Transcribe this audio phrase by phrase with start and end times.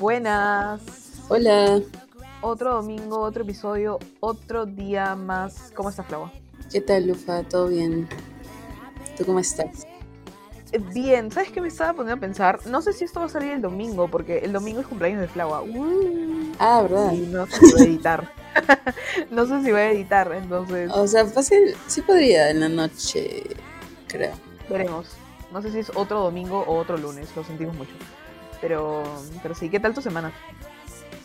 [0.00, 0.80] Buenas.
[1.28, 1.82] Hola,
[2.40, 5.72] Otro domingo, otro episodio, otro día más.
[5.76, 6.32] ¿Cómo estás, Flaua?
[6.72, 7.42] ¿qué tal, Lufa?
[7.42, 8.08] ¿Todo bien?
[9.18, 9.86] ¿Tú cómo estás?
[10.94, 12.60] Bien, ¿sabes qué me estaba poniendo a pensar?
[12.66, 15.28] No sé si esto va a salir el domingo, porque el domingo es cumpleaños de
[15.28, 15.60] Flaua.
[15.60, 17.12] Uh, Ah, ¿verdad?
[17.12, 18.32] y no sé si voy a editar.
[19.30, 23.42] no sé si voy a editar, entonces O sea, fácil, sí podría en la noche,
[24.08, 24.32] creo.
[24.70, 25.08] veremos.
[25.52, 27.92] No sé si es otro domingo o otro lunes, lo sentimos mucho.
[28.60, 29.02] Pero,
[29.42, 30.32] pero sí, ¿qué tal tu semana?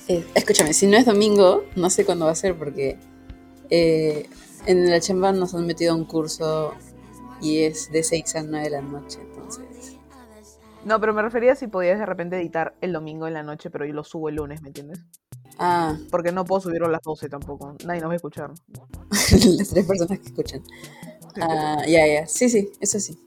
[0.07, 2.97] Eh, escúchame, si no es domingo, no sé cuándo va a ser porque
[3.69, 4.29] eh,
[4.65, 6.73] en la chamba nos han metido a un curso
[7.41, 9.97] y es de 6 a 9 de la noche, entonces...
[10.85, 13.71] No, pero me refería a si podías de repente editar el domingo en la noche,
[13.71, 14.99] pero yo lo subo el lunes, ¿me entiendes?
[15.57, 17.75] Ah, Porque no puedo subirlo a las 12 tampoco.
[17.85, 18.51] Nadie nos va a escuchar.
[19.09, 20.61] las tres personas que escuchan.
[21.41, 23.17] Ah, ya, ya, sí, sí, eso sí.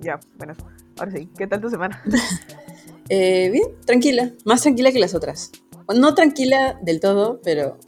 [0.00, 0.54] Ya, bueno.
[0.98, 2.02] Ahora sí, ¿qué tal tu semana?
[3.08, 5.50] Eh, bien, tranquila, más tranquila que las otras.
[5.94, 7.78] No tranquila del todo, pero,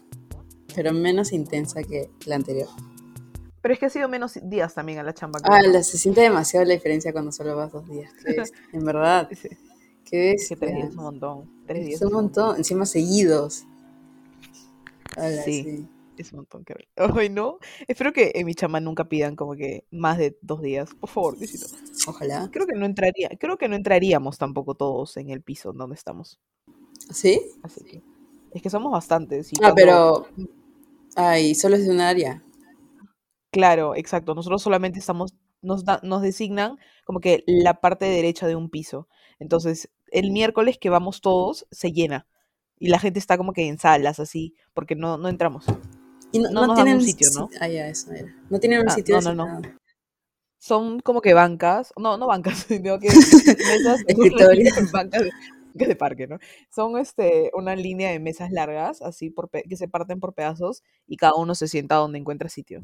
[0.74, 2.68] pero menos intensa que la anterior.
[3.62, 5.40] Pero es que ha sido menos días también a la chamba.
[5.44, 8.12] Ah, la- se siente demasiado la diferencia cuando solo vas dos días.
[8.72, 9.48] En verdad, Sí,
[10.04, 11.50] qué es que tres días es un montón.
[11.66, 13.64] Tres días Es un montón, encima seguidos.
[15.16, 15.62] Hola, Sí.
[15.62, 15.88] sí.
[16.18, 17.58] Es un montón, que Ay, no.
[17.88, 20.90] Espero que en mi chamba nunca pidan como que más de dos días.
[21.00, 21.66] Por favor, Diosito.
[22.06, 22.48] Ojalá.
[22.52, 26.38] Creo que no entraría, creo que no entraríamos tampoco todos en el piso donde estamos.
[27.10, 27.40] ¿Sí?
[27.62, 28.02] Así que.
[28.52, 29.52] Es que somos bastantes.
[29.52, 30.28] y Ah, cuando- pero.
[31.16, 32.42] Ay, solo es de un área.
[33.52, 34.34] Claro, exacto.
[34.34, 39.08] Nosotros solamente estamos, nos, da- nos designan como que la parte derecha de un piso.
[39.38, 42.26] Entonces, el miércoles que vamos todos, se llena.
[42.78, 45.64] Y la gente está como que en salas, así, porque no, no entramos.
[46.32, 47.48] Y no, No tienen un sitio, ¿no?
[47.60, 48.34] Ah, ya, eso era.
[48.50, 49.68] No tienen un Ah, sitio no, no, no.
[50.64, 54.70] Son como que bancas, no, no bancas, sino que mesas, Escritorio.
[54.94, 55.22] bancas
[55.74, 56.38] de, de parque, ¿no?
[56.74, 61.18] Son este, una línea de mesas largas, así, por que se parten por pedazos y
[61.18, 62.80] cada uno se sienta donde encuentra sitio.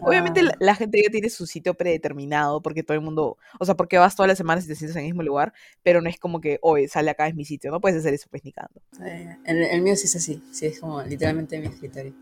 [0.00, 3.64] Obviamente Ah, la, la gente ya tiene su sitio predeterminado porque todo el mundo, o
[3.64, 6.10] sea, porque vas todas las semanas y te sientas en el mismo lugar, pero no
[6.10, 8.52] es como que, oye, sale acá es mi sitio, no puedes hacer eso pues ni
[8.52, 8.82] cagando.
[9.06, 10.42] eh, el, el mío sí es así.
[10.52, 12.12] Sí, es como literalmente mi escritorio.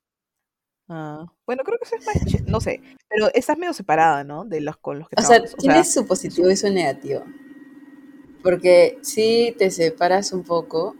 [0.93, 4.45] Ah, bueno, creo que eso es más, ch- no sé, pero estás medio separada, ¿no?
[4.45, 7.25] De los con los que O sea, tiene su positivo y su negativo.
[8.43, 10.97] Porque sí te separas un poco,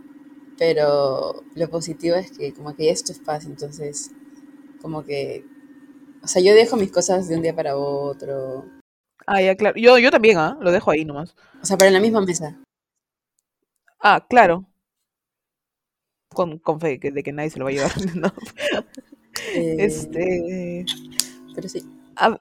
[0.59, 4.12] pero lo positivo es que como que ya es tu espacio, entonces
[4.81, 5.45] como que...
[6.22, 8.67] O sea, yo dejo mis cosas de un día para otro.
[9.27, 9.77] Ah, ya, claro.
[9.78, 10.59] Yo, yo también, ¿ah?
[10.61, 11.34] Lo dejo ahí nomás.
[11.62, 12.59] O sea, pero en la misma mesa.
[14.01, 14.67] Ah, claro.
[16.28, 17.93] Con, con fe que- de que nadie se lo va a llevar.
[18.17, 18.33] ¿no?
[19.55, 20.84] Eh, Este,
[21.55, 21.83] Pero sí.
[22.16, 22.41] hab-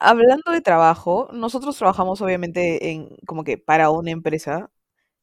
[0.00, 4.70] hablando de trabajo, nosotros trabajamos obviamente en como que para una empresa,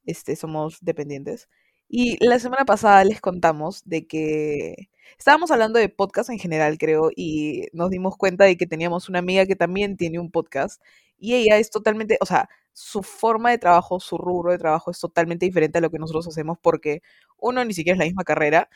[0.06, 1.48] este, somos dependientes.
[1.88, 7.10] Y la semana pasada les contamos de que estábamos hablando de podcast en general, creo,
[7.14, 10.82] y nos dimos cuenta de que teníamos una amiga que también tiene un podcast
[11.18, 14.98] y ella es totalmente, o sea, su forma de trabajo, su rubro de trabajo es
[15.00, 17.02] totalmente diferente a lo que nosotros hacemos porque
[17.38, 18.70] uno ni siquiera es la misma carrera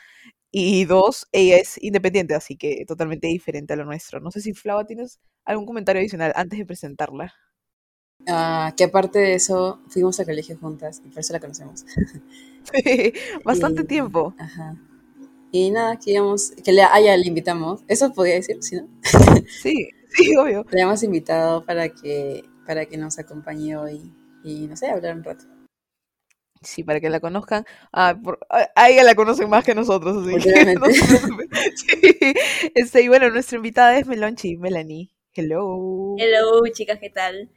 [0.51, 4.19] y dos, ella es independiente, así que totalmente diferente a lo nuestro.
[4.19, 7.33] No sé si Flava tienes algún comentario adicional antes de presentarla.
[8.27, 11.85] Ah, que aparte de eso, fuimos a colegio juntas y por eso la conocemos.
[13.43, 14.33] Bastante Y- tiempo.
[14.37, 14.75] Ajá.
[15.51, 16.11] Y nada, que
[16.73, 17.81] le, ah, ya le invitamos.
[17.87, 18.87] Eso podía decir, ¿sí, no?
[19.47, 20.65] Sí, sí, obvio.
[20.71, 24.13] Le hemos invitado para que, para que nos acompañe hoy
[24.43, 25.45] y, no sé, hablar un rato.
[26.61, 27.65] Sí, para que la conozcan.
[27.91, 30.85] Ah, por- a ella la conocen más que nosotros, así que no.
[31.75, 32.33] Sí.
[32.75, 35.09] Este, y bueno, nuestra invitada es Melonchi, Melanie.
[35.33, 36.15] Hello.
[36.17, 37.49] Hello, chicas, ¿qué tal?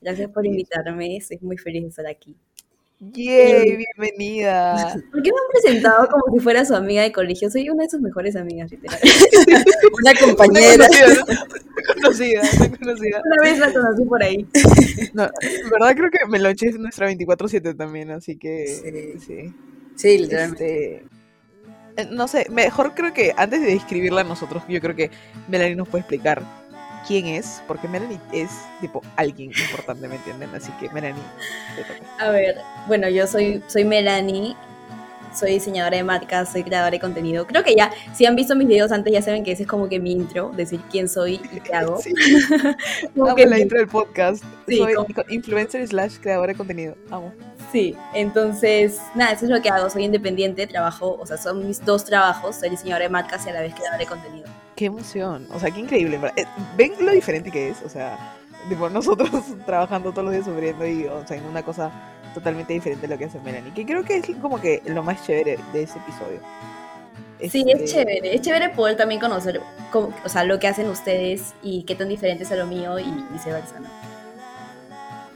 [0.00, 2.36] Gracias por invitarme, estoy muy feliz de estar aquí.
[3.00, 4.94] Yay, bienvenida.
[5.12, 7.48] ¿Por qué me han presentado como si fuera su amiga de colegio?
[7.50, 8.98] Soy una de sus mejores amigas, literal.
[10.00, 10.74] Una compañera.
[10.74, 10.86] Una
[11.94, 13.22] conocida, una conocida.
[13.24, 14.46] Una vez la conocí por ahí.
[15.14, 19.20] No, en verdad creo que Melonchi es nuestra 24-7 también, así que Sí.
[19.26, 19.54] sí.
[19.96, 20.96] Sí, literalmente.
[20.96, 21.08] Este,
[21.96, 25.10] eh, no sé, mejor creo que antes de describirla a nosotros, yo creo que
[25.48, 26.42] Melanie nos puede explicar
[27.08, 30.50] quién es, porque Melanie es tipo alguien importante, ¿me entienden?
[30.54, 31.22] Así que Melanie,
[31.74, 32.24] te toca.
[32.24, 34.54] A ver, bueno, yo soy, soy Melanie,
[35.34, 37.46] soy diseñadora de marcas, soy creadora de contenido.
[37.46, 39.88] Creo que ya, si han visto mis videos antes, ya saben que ese es como
[39.88, 41.98] que mi intro, decir quién soy y qué hago.
[42.02, 42.12] Sí,
[43.16, 44.44] amo que la mi- intro del podcast.
[44.66, 46.94] Sí, Soy como- influencer slash creadora de contenido.
[47.10, 47.32] Amo.
[47.72, 49.90] Sí, entonces, nada, eso es lo que hago.
[49.90, 52.56] Soy independiente, trabajo, o sea, son mis dos trabajos.
[52.56, 54.46] Soy diseñadora de marcas y a la vez creadora de contenido.
[54.76, 55.46] Qué emoción.
[55.52, 56.18] O sea, qué increíble.
[56.36, 56.44] Eh,
[56.76, 57.82] ¿Ven lo diferente que es?
[57.82, 58.34] O sea,
[58.68, 59.30] tipo, nosotros
[59.66, 61.90] trabajando todos los días sufriendo y, o sea, en una cosa
[62.38, 63.72] totalmente diferente a lo que hace Melanie.
[63.72, 66.40] Que creo que es como que lo más chévere de ese episodio.
[67.40, 68.34] Sí, Este, es chévere.
[68.34, 69.60] Es chévere poder también conocer
[69.92, 72.98] cómo- o sea, lo que hacen ustedes y qué tan diferente es a lo mío
[72.98, 73.88] y viceversa, ¿no?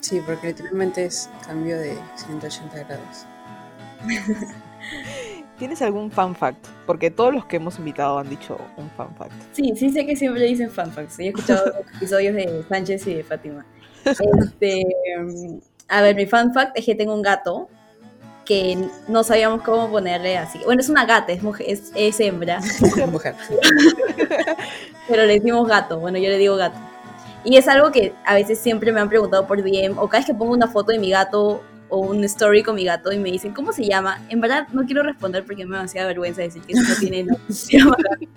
[0.01, 3.27] Sí, porque literalmente es cambio de 180 grados.
[5.59, 6.67] ¿Tienes algún fan fact?
[6.87, 9.33] Porque todos los que hemos invitado han dicho un fan fact.
[9.53, 11.21] Sí, sí sé que siempre dicen fanfacts.
[11.21, 13.65] He escuchado episodios de Sánchez y de Fátima.
[14.05, 14.85] Este,
[15.21, 17.69] mm, a ver, mi fanfact es que tengo un gato
[18.45, 18.77] que
[19.09, 20.61] no sabíamos cómo ponerle así.
[20.65, 22.61] Bueno, es una gata, es, mujer, es, es hembra,
[23.11, 23.35] Mujer.
[25.09, 25.99] pero le decimos gato.
[26.01, 26.79] Bueno, yo le digo gato.
[27.45, 30.27] Y es algo que a veces siempre me han preguntado por DM, o cada vez
[30.27, 33.31] que pongo una foto de mi gato o un story con mi gato y me
[33.31, 34.25] dicen, ¿cómo se llama?
[34.31, 37.25] En verdad no quiero responder porque me da demasiada vergüenza decir que eso no tiene
[37.25, 37.49] nombre.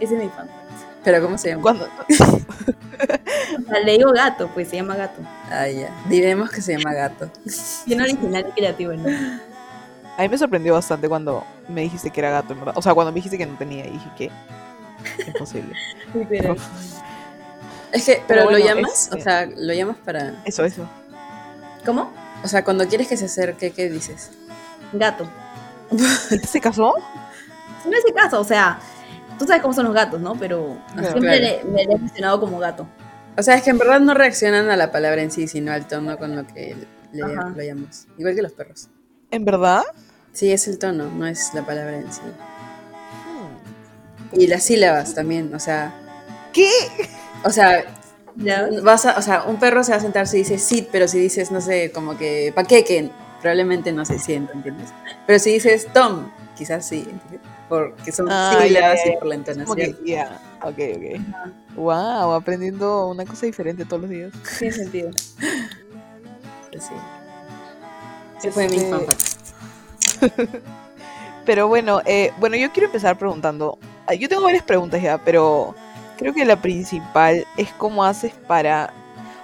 [0.00, 0.63] Ese es mi fanfact.
[1.04, 1.62] Pero ¿cómo se llama?
[1.62, 1.88] Cuando,
[3.84, 5.20] le digo gato, pues se llama gato.
[5.50, 5.90] Ah, ya.
[6.08, 7.30] Diremos que se llama gato.
[7.86, 9.08] Bien original y creativo, ¿no?
[10.16, 12.74] a mí me sorprendió bastante cuando me dijiste que era gato, en verdad.
[12.76, 14.30] O sea, cuando me dijiste que no tenía, y dije, ¿qué?
[15.26, 15.74] Imposible.
[16.14, 16.56] Literal.
[17.92, 20.34] Es que, Pero pero, lo llamas, este- o sea, lo llamas para...
[20.44, 20.88] Eso, eso.
[21.84, 22.12] ¿Cómo?
[22.42, 24.30] O sea, cuando quieres que se acerque, ¿qué dices?
[24.92, 25.26] Gato.
[26.30, 26.94] ¿Y se casó?
[27.84, 28.78] No es el caso, o sea,
[29.38, 30.34] tú sabes cómo son los gatos, ¿no?
[30.36, 31.08] Pero Claro.
[31.12, 31.64] siempre Claro.
[31.64, 32.86] le, me le he mencionado como gato.
[33.36, 35.86] O sea, es que en verdad no reaccionan a la palabra en sí, sino al
[35.88, 36.76] tono con lo que
[37.12, 38.06] le, lo llamamos.
[38.16, 38.88] Igual que los perros.
[39.30, 39.82] ¿En verdad?
[40.32, 42.20] Sí, es el tono, no es la palabra en sí.
[43.26, 44.40] Hmm.
[44.40, 45.92] Y las sílabas también, o sea...
[46.52, 46.70] ¿Qué?
[47.44, 47.84] O sea,
[48.36, 48.68] ¿Ya?
[48.82, 51.18] vas a, o sea, un perro se va a sentar si dice sit, pero si
[51.18, 53.10] dices, no sé, como que paqueque,
[53.40, 54.90] probablemente no se sienta, ¿entiendes?
[55.26, 57.40] Pero si dices tom, quizás sí, ¿entiendes?
[57.68, 59.76] Porque son Ah, sílabas ya, y por la entonación.
[59.76, 60.40] que, ya.
[60.62, 61.76] Ok, ok.
[61.76, 64.32] Wow, aprendiendo una cosa diferente todos los días.
[64.58, 65.10] Tiene sentido.
[66.70, 66.94] Pues sí.
[68.38, 69.06] Ese fue mi Este.
[71.46, 73.78] Pero bueno, eh, bueno, yo quiero empezar preguntando.
[74.06, 75.74] ah, Yo tengo varias preguntas ya, pero
[76.16, 78.92] creo que la principal es cómo haces para.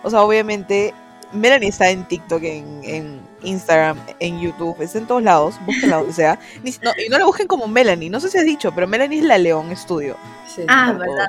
[0.03, 0.95] O sea, obviamente,
[1.33, 6.13] Melanie está en TikTok, en, en Instagram, en YouTube, está en todos lados, búsquenla donde
[6.13, 6.39] sea.
[6.63, 9.19] Ni- no, y no la busquen como Melanie, no sé si has dicho, pero Melanie
[9.21, 10.17] es la León Estudio.
[10.55, 10.63] Sí.
[10.69, 11.29] Ah, verdad.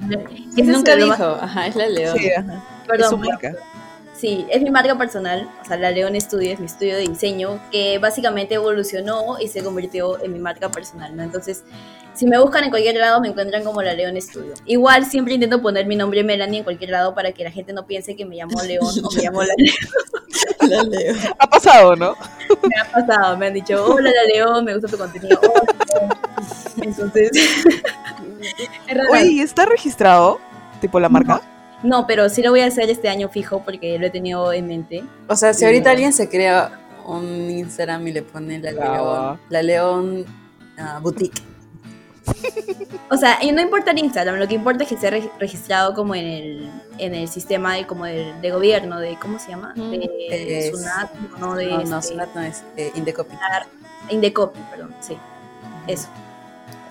[0.64, 2.18] Nunca dijo, ajá, es la león.
[2.18, 2.54] Sí, ajá.
[2.82, 3.54] es Perdón, su pero- marca.
[4.22, 7.60] Sí, es mi marca personal, o sea, la León Studio es mi estudio de diseño,
[7.72, 11.24] que básicamente evolucionó y se convirtió en mi marca personal, ¿no?
[11.24, 11.64] Entonces,
[12.14, 14.54] si me buscan en cualquier lado, me encuentran como la León Studio.
[14.68, 17.88] Igual siempre intento poner mi nombre Melanie en cualquier lado para que la gente no
[17.88, 19.76] piense que me llamo León o me llamo la León.
[20.70, 21.18] La león.
[21.40, 22.16] Ha pasado, ¿no?
[22.64, 25.40] Me ha pasado, me han dicho, hola la León, me gusta tu contenido.
[25.42, 26.20] Hola.
[26.80, 27.32] Entonces,
[28.88, 29.10] es raro.
[29.12, 30.40] Oye, ¿y está registrado?
[30.80, 31.42] Tipo la marca.
[31.84, 34.68] No, pero sí lo voy a hacer este año fijo porque lo he tenido en
[34.68, 35.04] mente.
[35.28, 39.64] O sea, si ahorita alguien se crea un Instagram y le pone la león, la
[39.64, 40.26] león
[40.78, 41.42] ah, boutique.
[43.10, 45.94] O sea, y no importa el Instagram, lo que importa es que esté re- registrado
[45.96, 46.70] como en el,
[47.00, 49.74] en el sistema de, como del- de gobierno, de, ¿cómo se llama?
[49.76, 53.36] Mm, De es- SUNAT, no de No, no, este, Sunat no es eh, Indecopy.
[54.10, 55.18] Indecopi, perdón, sí,
[55.88, 56.08] eso.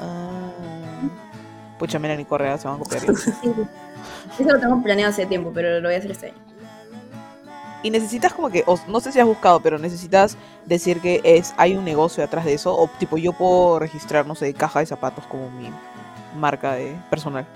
[0.00, 0.50] Ah.
[1.78, 3.02] Pucha, Melanie Correa se van a copiar.
[4.38, 6.36] Eso lo tengo planeado hace tiempo, pero lo voy a hacer este año.
[7.82, 10.36] Y necesitas como que, o no sé si has buscado, pero necesitas
[10.66, 14.34] decir que es hay un negocio atrás de eso, o tipo yo puedo registrar, no
[14.34, 15.70] sé, caja de zapatos como mi
[16.38, 17.46] marca de personal.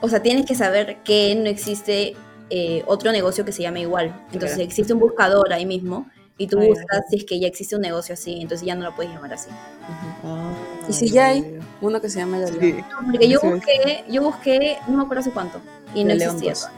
[0.00, 2.16] O sea, tienes que saber que no existe
[2.50, 4.06] eh, otro negocio que se llame igual.
[4.32, 4.62] Entonces, Claro.
[4.64, 6.68] existe un buscador ahí mismo y tú Ah, ya.
[6.68, 9.32] buscas si es que ya existe un negocio así, entonces ya no lo puedes llamar
[9.34, 9.50] así.
[9.50, 10.88] Ujú.
[10.88, 12.60] Y si ya hay Uno que se llama la león.
[12.60, 12.72] Sí.
[12.72, 15.60] No, porque yo busqué, yo busqué, no me acuerdo hace cuánto,
[15.94, 16.70] y no León existía.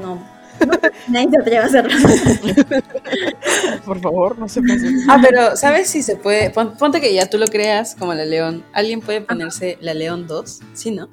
[0.00, 0.18] No.
[0.66, 0.72] No,
[1.06, 1.90] Nadie se atreve a hacerlo.
[3.84, 4.88] Por favor, no se pase.
[5.08, 6.50] Ah, pero ¿sabes si se puede?
[6.50, 8.64] Pon- ponte que ya tú lo creas como la león.
[8.72, 10.60] ¿Alguien puede ponerse la león 2?
[10.74, 11.08] Sí, ¿no?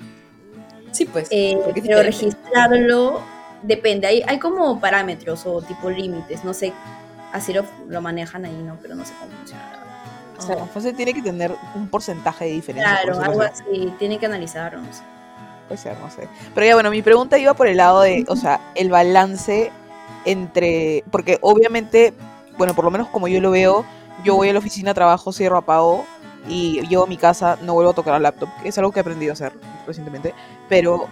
[0.92, 1.28] Sí, pues.
[1.32, 2.04] Eh, pero diferente.
[2.04, 3.22] registrarlo
[3.62, 4.08] depende.
[4.08, 6.44] Hay, hay como parámetros o tipo límites.
[6.44, 6.74] No sé,
[7.36, 8.78] así lo, lo manejan ahí, ¿no?
[8.82, 9.64] Pero no sé cómo funciona.
[9.64, 9.86] la verdad.
[10.38, 13.02] O sea, fácil tiene que tener un porcentaje de diferencia.
[13.02, 13.94] Claro, algo así.
[14.00, 14.82] Tienen que analizarlo.
[14.82, 15.02] No sé.
[15.68, 16.28] Puede ser, no sé.
[16.54, 19.72] Pero ya bueno, mi pregunta iba por el lado de, o sea, el balance
[20.26, 22.14] entre, porque obviamente,
[22.58, 23.86] bueno, por lo menos como yo lo veo,
[24.24, 26.06] yo voy a la oficina, trabajo, cierro, apago
[26.48, 29.00] y llego a mi casa, no vuelvo a tocar el laptop, que es algo que
[29.00, 29.54] he aprendido a hacer
[29.88, 30.34] recientemente,
[30.70, 31.08] pero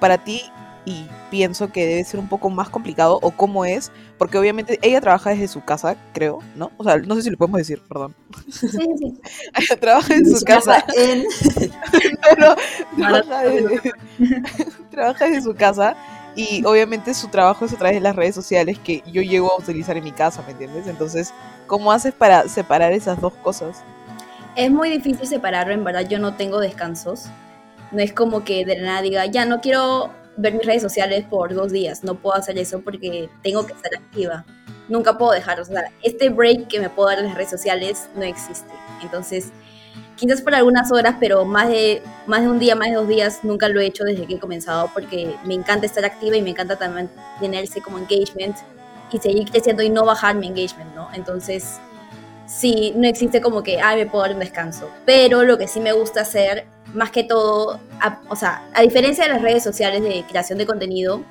[0.00, 0.42] para ti,
[0.84, 5.00] y pienso que debe ser un poco más complicado, o cómo es, porque obviamente ella
[5.00, 6.72] trabaja desde su casa, creo, ¿no?
[6.76, 8.14] O sea, no sé si lo podemos decir, perdón.
[8.50, 9.20] Sí, sí, sí.
[9.54, 11.24] Ella trabaja en su casa en
[12.38, 12.56] no,
[12.96, 13.92] no, trabaja, desde,
[14.90, 15.96] trabaja desde su casa
[16.34, 19.58] Y obviamente su trabajo es a través de las redes sociales que yo llego a
[19.58, 20.86] utilizar en mi casa, ¿me entiendes?
[20.88, 21.32] Entonces,
[21.66, 23.84] ¿cómo haces para separar esas dos cosas?
[24.56, 27.26] Es muy difícil separarlo, en verdad yo no tengo descansos.
[27.92, 31.24] No es como que de la nada diga, ya no quiero ver mis redes sociales
[31.28, 34.44] por dos días, no puedo hacer eso porque tengo que estar activa.
[34.88, 38.08] Nunca puedo dejar, o sea, este break que me puedo dar en las redes sociales
[38.14, 38.72] no existe.
[39.02, 39.52] Entonces,
[40.16, 43.40] quizás por algunas horas, pero más de, más de un día, más de dos días,
[43.42, 46.50] nunca lo he hecho desde que he comenzado porque me encanta estar activa y me
[46.50, 47.10] encanta también
[47.40, 48.56] tener ese como engagement
[49.12, 51.08] y seguir creciendo y no bajar mi engagement, ¿no?
[51.14, 51.78] Entonces,
[52.52, 54.90] sí, no existe como que, ay, me puedo dar un descanso.
[55.04, 57.80] Pero lo que sí me gusta hacer, más que todo,
[58.28, 61.22] o sea, a diferencia de las redes sociales de creación de contenido,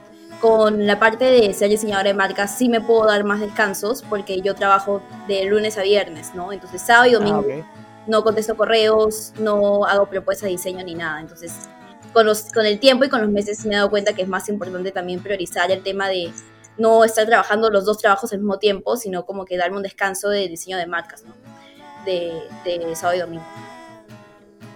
[0.41, 4.41] con la parte de ser diseñadora de marcas sí me puedo dar más descansos porque
[4.41, 6.51] yo trabajo de lunes a viernes, ¿no?
[6.51, 11.21] Entonces sábado y domingo ah, no contesto correos, no hago propuestas de diseño ni nada.
[11.21, 11.53] Entonces
[12.11, 12.25] con,
[12.55, 14.91] con el tiempo y con los meses me he dado cuenta que es más importante
[14.91, 16.31] también priorizar el tema de
[16.77, 20.29] no estar trabajando los dos trabajos al mismo tiempo, sino como que darme un descanso
[20.29, 21.33] de diseño de marcas, ¿no?
[22.05, 22.33] De,
[22.65, 23.45] de sábado y domingo.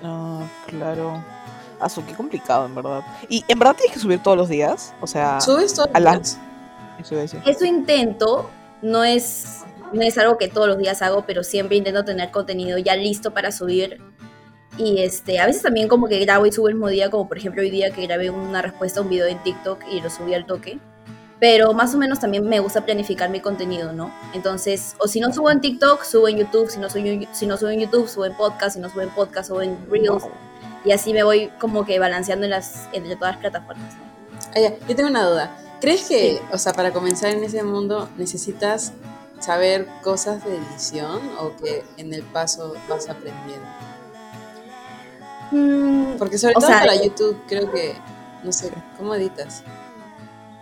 [0.04, 1.24] Ah, claro.
[1.80, 3.02] Azu, qué complicado, en verdad.
[3.28, 4.94] ¿Y en verdad tienes que subir todos los días?
[5.02, 6.40] O sea, ¿Subes todos los días?
[7.46, 8.50] Eso intento,
[8.82, 12.78] no es, no es algo que todos los días hago, pero siempre intento tener contenido
[12.78, 14.02] ya listo para subir.
[14.78, 17.38] Y este, a veces también como que grabo y subo el mismo día, como por
[17.38, 20.34] ejemplo hoy día que grabé una respuesta a un video en TikTok y lo subí
[20.34, 20.80] al toque
[21.40, 24.14] pero más o menos también me gusta planificar mi contenido, ¿no?
[24.34, 27.58] Entonces, o si no subo en TikTok, subo en YouTube, si no, subo, si no
[27.58, 30.24] subo en YouTube, subo en podcast, si no subo en podcast, subo en Reels,
[30.86, 34.06] y así me voy como que balanceando en las, entre todas las plataformas, ¿no?
[34.56, 35.58] Ah, yo tengo una duda.
[35.82, 38.94] ¿Crees que, o sea, para comenzar en ese mundo necesitas
[39.40, 43.68] saber cosas de edición o que en el paso vas aprendiendo?
[45.52, 47.96] Mm, Porque sobre todo para YouTube creo que,
[48.44, 49.64] no sé, ¿cómo editas?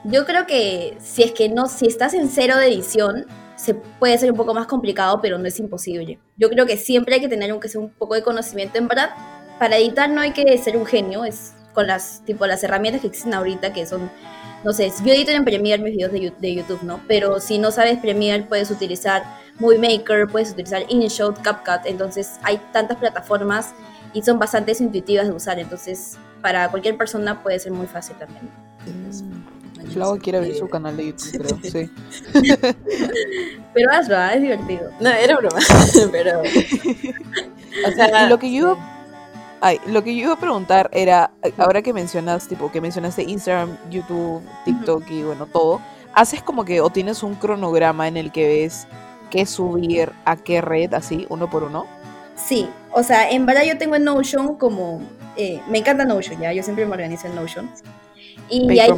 [0.03, 4.17] Yo creo que si es que no, si estás en cero de edición, se puede
[4.17, 6.19] ser un poco más complicado, pero no es imposible.
[6.37, 8.77] Yo creo que siempre hay que tener aunque sea un poco de conocimiento.
[8.77, 9.11] En verdad,
[9.59, 13.07] para editar no hay que ser un genio, es con las tipo las herramientas que
[13.07, 14.11] existen ahorita que son
[14.63, 17.01] no sé, yo edito en Premiere mis videos de, YouTube, ¿no?
[17.07, 19.23] Pero si no sabes Premiere, puedes utilizar
[19.59, 23.73] Movie Maker, puedes utilizar InShot, CapCut, entonces hay tantas plataformas
[24.13, 28.49] y son bastante intuitivas de usar, entonces para cualquier persona puede ser muy fácil también.
[29.91, 31.89] Flau quiere abrir su canal de YouTube, creo, sí.
[33.73, 34.91] Pero hazlo, es divertido.
[34.99, 35.59] No, era broma,
[36.11, 36.41] pero...
[36.41, 38.77] o sea, lo que yo...
[39.61, 43.77] Ay, lo que yo iba a preguntar era, ahora que mencionas, tipo, que mencionaste Instagram,
[43.89, 45.81] YouTube, TikTok y bueno, todo,
[46.13, 48.87] ¿haces como que, o tienes un cronograma en el que ves
[49.29, 51.85] qué subir a qué red, así, uno por uno?
[52.35, 55.01] Sí, o sea, en verdad yo tengo en Notion como,
[55.37, 57.69] eh, me encanta Notion, ya, yo siempre me organizo en Notion.
[58.49, 58.91] Y hay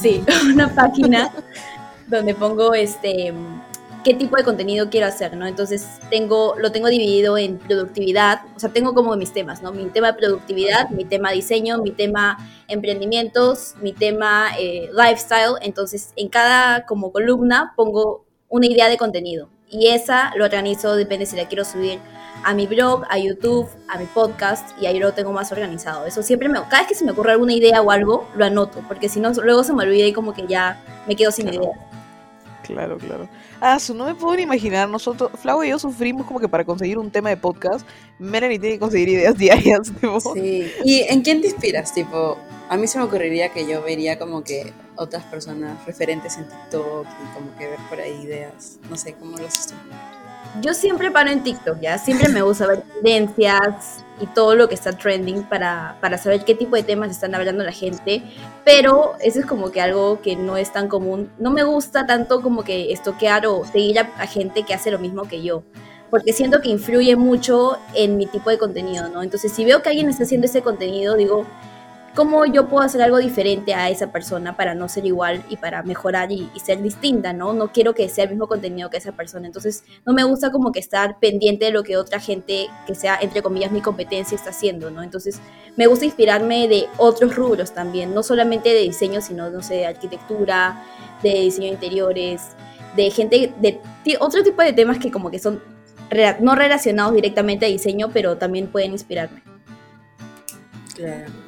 [0.00, 1.30] sí, una página
[2.08, 3.32] donde pongo este
[4.04, 5.46] qué tipo de contenido quiero hacer, ¿no?
[5.46, 9.72] Entonces tengo, lo tengo dividido en productividad, o sea, tengo como mis temas, ¿no?
[9.72, 16.28] Mi tema productividad, mi tema diseño, mi tema emprendimientos, mi tema eh, lifestyle, entonces en
[16.28, 21.46] cada como columna pongo una idea de contenido y esa lo organizo, depende si la
[21.46, 22.00] quiero subir
[22.44, 26.06] a mi blog, a YouTube, a mi podcast y ahí lo tengo más organizado.
[26.06, 28.82] Eso siempre me, cada vez que se me ocurre alguna idea o algo, lo anoto,
[28.88, 31.72] porque si no, luego se me olvida y como que ya me quedo sin idea.
[32.62, 33.28] Claro, claro.
[33.60, 34.88] Ah, no me puedo ni imaginar.
[34.88, 37.86] Nosotros, Flau y yo sufrimos como que para conseguir un tema de podcast,
[38.18, 39.92] Melanie tiene que conseguir ideas diarias.
[40.34, 40.70] Sí.
[40.84, 41.92] ¿Y en quién te inspiras?
[41.92, 46.44] Tipo, a mí se me ocurriría que yo vería como que otras personas referentes en
[46.48, 48.78] TikTok y como que ver por ahí ideas.
[48.88, 49.78] No sé cómo los estoy
[50.60, 51.98] yo siempre paro en TikTok, ya.
[51.98, 56.54] Siempre me gusta ver tendencias y todo lo que está trending para, para saber qué
[56.54, 58.22] tipo de temas están hablando la gente.
[58.64, 61.30] Pero eso es como que algo que no es tan común.
[61.38, 64.98] No me gusta tanto como que estoquear o seguir a, a gente que hace lo
[64.98, 65.62] mismo que yo
[66.12, 69.22] porque siento que influye mucho en mi tipo de contenido, ¿no?
[69.22, 71.46] Entonces, si veo que alguien está haciendo ese contenido, digo,
[72.14, 75.82] cómo yo puedo hacer algo diferente a esa persona para no ser igual y para
[75.82, 77.52] mejorar y, ser distinta, ¿no?
[77.52, 79.46] No quiero que sea el mismo contenido que esa persona.
[79.46, 83.18] Entonces, no me gusta como que estar pendiente de lo que otra gente que sea,
[83.20, 85.02] entre comillas, mi competencia está haciendo, ¿no?
[85.02, 85.40] Entonces,
[85.76, 89.86] me gusta inspirarme de otros rubros también, no solamente de diseño, sino, no sé, de
[89.86, 90.84] arquitectura,
[91.22, 92.42] de diseño de interiores,
[92.96, 93.80] de gente, de
[94.20, 95.62] otro tipo de temas que como que son
[96.40, 99.42] no relacionados directamente a diseño, pero también pueden inspirarme.
[100.94, 101.41] Claro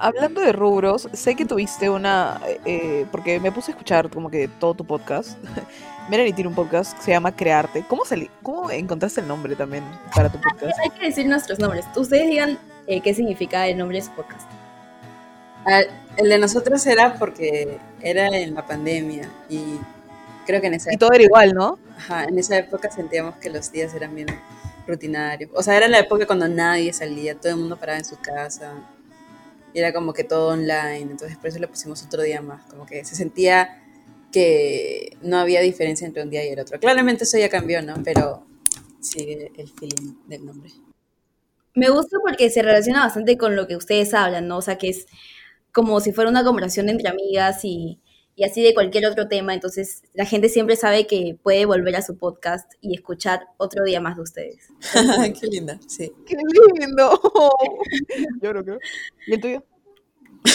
[0.00, 4.48] hablando de rubros, sé que tuviste una, eh, porque me puse a escuchar como que
[4.48, 5.38] todo tu podcast.
[6.10, 7.84] Melanie tiene un podcast que se llama Crearte.
[7.86, 8.02] ¿Cómo,
[8.42, 10.76] ¿Cómo encontraste el nombre también para tu podcast?
[10.82, 11.84] Hay que decir nuestros nombres.
[11.94, 14.48] Ustedes digan eh, qué significa el nombre de su podcast.
[15.66, 15.82] Ah,
[16.16, 19.78] el de nosotros era porque era en la pandemia y
[20.46, 21.78] creo que en esa Y todo era igual, ¿no?
[21.96, 24.28] Ajá, en esa época sentíamos que los días eran bien
[24.86, 25.50] rutinarios.
[25.54, 28.72] O sea, era la época cuando nadie salía, todo el mundo paraba en su casa.
[29.72, 32.64] Y era como que todo online, entonces por eso le pusimos otro día más.
[32.70, 33.82] Como que se sentía
[34.32, 36.78] que no había diferencia entre un día y el otro.
[36.78, 37.94] Claramente eso ya cambió, ¿no?
[38.04, 38.46] Pero
[39.00, 40.70] sigue el feeling del nombre.
[41.74, 44.58] Me gusta porque se relaciona bastante con lo que ustedes hablan, ¿no?
[44.58, 45.06] O sea, que es
[45.72, 47.99] como si fuera una conversación entre amigas y,
[48.40, 49.52] y así de cualquier otro tema.
[49.52, 54.00] Entonces, la gente siempre sabe que puede volver a su podcast y escuchar otro día
[54.00, 54.68] más de ustedes.
[55.38, 56.10] Qué linda, sí.
[56.24, 56.36] ¡Qué
[56.80, 57.20] lindo!
[58.40, 58.78] Yo no creo.
[59.26, 59.62] ¿Y el tuyo?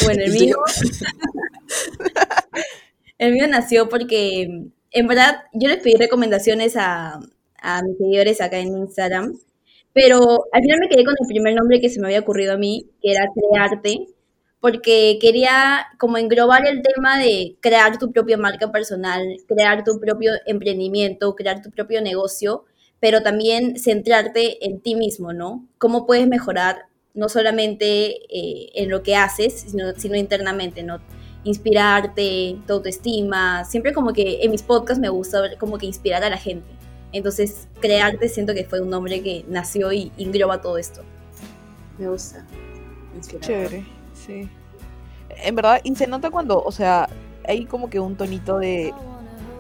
[0.03, 0.57] Bueno, el ¿Y mío,
[3.19, 7.19] el mío nació porque, en verdad, yo les pedí recomendaciones a,
[7.61, 9.37] a mis seguidores acá en Instagram,
[9.93, 12.57] pero al final me quedé con el primer nombre que se me había ocurrido a
[12.57, 14.07] mí, que era Crearte,
[14.65, 20.31] porque quería como englobar el tema de crear tu propia marca personal, crear tu propio
[20.47, 22.65] emprendimiento, crear tu propio negocio,
[22.99, 25.67] pero también centrarte en ti mismo, ¿no?
[25.77, 30.99] ¿Cómo puedes mejorar no solamente eh, en lo que haces, sino, sino internamente, ¿no?
[31.43, 36.23] Inspirarte, tu autoestima, siempre como que en mis podcasts me gusta ver como que inspirar
[36.23, 36.65] a la gente.
[37.11, 41.03] Entonces, crearte siento que fue un nombre que nació y engloba todo esto.
[41.99, 42.43] Me gusta.
[43.15, 43.69] Inspirador.
[43.69, 43.85] Chévere,
[44.25, 44.49] sí.
[45.43, 47.09] En verdad, y se nota cuando, o sea,
[47.47, 48.93] hay como que un tonito de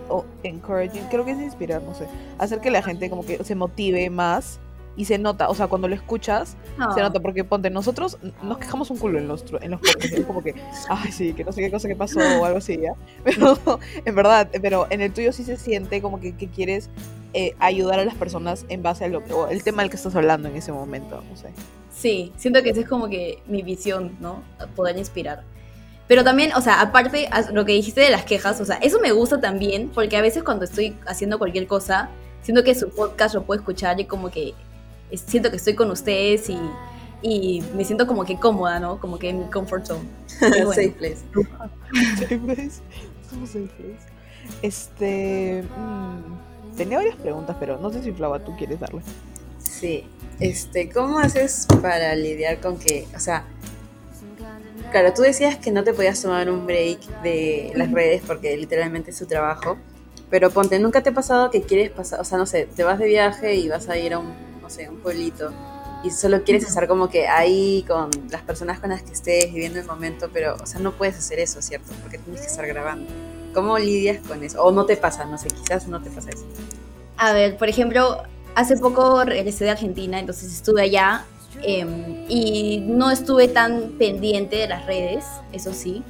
[0.07, 2.07] o encouraging, creo que es inspirar, no sé,
[2.37, 4.59] hacer que la gente como que se motive más
[4.97, 6.55] y se nota, o sea, cuando lo escuchas,
[6.93, 10.25] se nota, porque ponte, nosotros nos quejamos un culo en los, en los podcasts, es
[10.25, 10.55] como que,
[10.89, 12.93] ay, sí, que no sé qué cosa que pasó o algo así, ¿ya?
[13.23, 13.57] Pero,
[14.05, 16.89] en verdad, pero en el tuyo sí se siente como que, que quieres
[17.33, 19.97] eh, ayudar a las personas en base a lo que, o el tema del que
[19.97, 21.49] estás hablando en ese momento, no sé.
[21.95, 24.43] Sí, siento que esa es como que mi visión, ¿no?
[24.75, 25.43] Poder inspirar.
[26.07, 28.99] Pero también, o sea, aparte, a- lo que dijiste de las quejas, o sea, eso
[28.99, 32.09] me gusta también, porque a veces cuando estoy haciendo cualquier cosa,
[32.43, 34.53] siento que su podcast lo puedo escuchar y como que
[35.09, 36.59] es- siento que estoy con ustedes y,
[37.21, 38.99] y me siento como que cómoda, ¿no?
[38.99, 40.07] Como que en mi comfort zone.
[40.41, 40.73] Bueno.
[40.73, 41.17] Safe place.
[42.19, 42.81] Safe place.
[43.29, 44.15] Somos safe place.
[44.61, 45.63] Este.
[45.63, 49.01] mm, tenía varias preguntas, pero no sé si Flava tú quieres darle.
[49.59, 50.03] Sí.
[50.39, 53.45] Este, ¿cómo haces para lidiar con que, o sea,
[54.91, 59.11] claro, tú decías que no te podías tomar un break de las redes porque literalmente
[59.11, 59.77] es tu trabajo,
[60.29, 62.99] pero ponte, ¿nunca te ha pasado que quieres pasar, o sea, no sé, te vas
[62.99, 65.53] de viaje y vas a ir a un, no sé, un pueblito
[66.03, 69.79] y solo quieres estar como que ahí con las personas con las que estés viviendo
[69.79, 71.93] el momento, pero, o sea, no puedes hacer eso, ¿cierto?
[72.03, 73.11] Porque tienes que estar grabando.
[73.55, 74.61] ¿Cómo lidias con eso?
[74.61, 76.45] O no te pasa, no sé, quizás no te pasa eso.
[77.17, 78.21] A ver, por ejemplo,
[78.55, 81.25] hace poco regresé de Argentina, entonces estuve allá
[81.61, 86.03] em, y no estuve tan pendiente de las redes, eso sí.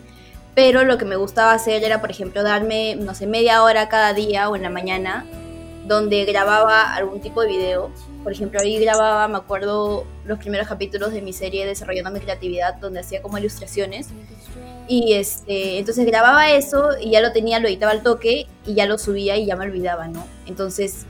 [0.53, 4.13] Pero lo que me gustaba hacer era, por ejemplo, darme, no sé, media hora cada
[4.13, 5.25] día o en la mañana,
[5.85, 7.91] donde grababa algún tipo de video.
[8.23, 12.75] Por ejemplo, ahí grababa, me acuerdo, los primeros capítulos de mi serie Desarrollando mi creatividad,
[12.75, 14.07] donde hacía como ilustraciones.
[14.87, 18.85] Y este, entonces grababa eso y ya lo tenía, lo editaba al toque y ya
[18.85, 20.25] lo subía y ya me olvidaba, ¿no?
[20.45, 21.05] Entonces,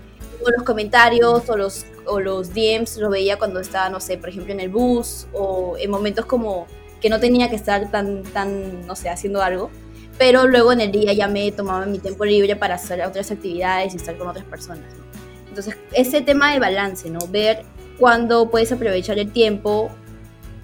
[0.45, 4.29] o los comentarios o los, o los DMs los veía cuando estaba, no sé, por
[4.29, 6.67] ejemplo, en el bus o en momentos como
[7.01, 9.69] que no tenía que estar tan, tan, no sé, haciendo algo.
[10.17, 13.93] Pero luego en el día ya me tomaba mi tiempo libre para hacer otras actividades
[13.93, 15.03] y estar con otras personas, ¿no?
[15.49, 17.19] Entonces, ese tema del balance, ¿no?
[17.29, 17.63] Ver
[17.97, 19.89] cuándo puedes aprovechar el tiempo,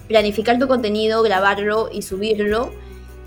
[0.08, 2.72] planificar tu contenido, grabarlo y subirlo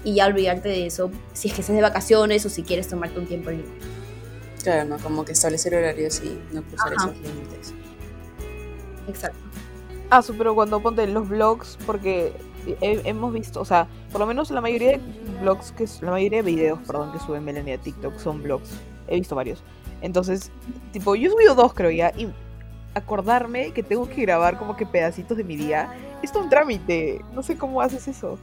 [0.04, 3.20] y ya olvidarte de eso si es que estás de vacaciones o si quieres tomarte
[3.20, 3.68] un tiempo libre.
[4.65, 4.97] Claro, ¿no?
[4.97, 7.12] Como que establecer horarios y no cruzar Ajá.
[7.12, 7.73] esos límites.
[9.08, 9.38] Exacto.
[10.10, 12.34] Ah, su, pero cuando ponte los vlogs, porque
[12.82, 15.01] he- hemos visto, o sea, por lo menos la mayoría de
[15.41, 18.71] vlogs, que la mayoría de videos, perdón, que sube Melanie a TikTok son vlogs.
[19.08, 19.63] He visto varios.
[20.01, 20.51] Entonces,
[20.91, 22.28] tipo, yo he subido dos, creo ya, y
[22.95, 27.21] acordarme que tengo que grabar como que pedacitos de mi día, es todo un trámite.
[27.34, 28.39] No sé cómo haces eso.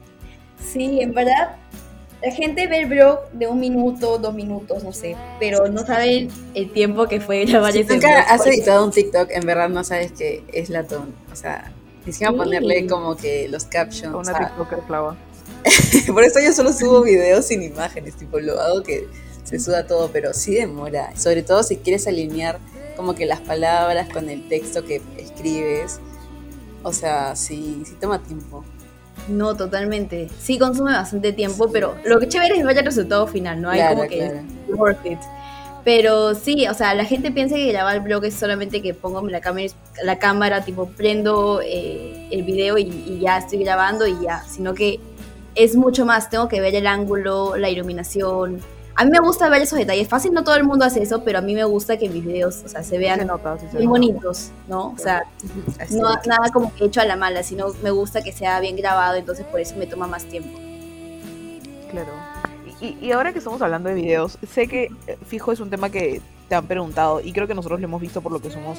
[0.61, 1.56] Sí, en verdad,
[2.22, 6.28] la gente ve el blog de un minuto, dos minutos, no sé, pero no saben
[6.54, 8.24] el tiempo que fue grabar Si ese nunca blog.
[8.28, 11.14] has editado un TikTok, en verdad no sabes que es latón.
[11.32, 11.72] O sea,
[12.06, 12.37] encima Sí.
[12.37, 14.14] ponerle como que los captions.
[14.14, 15.16] Una o sea, TikToker flava.
[16.12, 19.06] por eso yo solo subo videos sin imágenes, tipo, lo hago que
[19.44, 21.16] se suda todo, pero sí demora.
[21.16, 22.58] Sobre todo si quieres alinear
[22.96, 25.98] como que las palabras con el texto que escribes.
[26.85, 28.64] O sea, sí, sí toma tiempo.
[29.28, 30.28] No, totalmente.
[30.40, 33.70] Sí consume bastante tiempo, pero lo que chévere es ver el resultado final, ¿no?
[33.70, 34.40] Hay Claro, como que claro.
[34.76, 35.18] worth it.
[35.85, 39.40] Pero sí, o sea, la gente piensa que grabar blog es solamente que pongo la
[39.40, 39.66] cámara,
[40.04, 44.74] la cámara tipo prendo eh, el video y, y ya estoy grabando y ya, sino
[44.74, 45.00] que
[45.56, 48.61] es mucho más, tengo que ver el ángulo, la iluminación.
[48.94, 50.07] A mí me gusta ver esos detalles.
[50.09, 52.62] Fácil, no todo el mundo hace eso, pero a mí me gusta que mis videos,
[52.64, 53.88] o sea, se vean Se nota, se bien nota.
[53.88, 54.88] bonitos, ¿no?
[54.90, 55.24] O sea,
[55.81, 56.26] Así no, es.
[56.26, 59.46] nada como que hecho a la mala, sino me gusta que sea bien grabado, entonces
[59.46, 60.59] por eso me toma más tiempo.
[61.90, 62.12] Claro.
[62.81, 65.70] Y, y- y ahora que estamos hablando de videos, sé que eh, fijo es un
[65.70, 68.50] tema que te han preguntado y creo que nosotros lo hemos visto por lo que
[68.50, 68.78] somos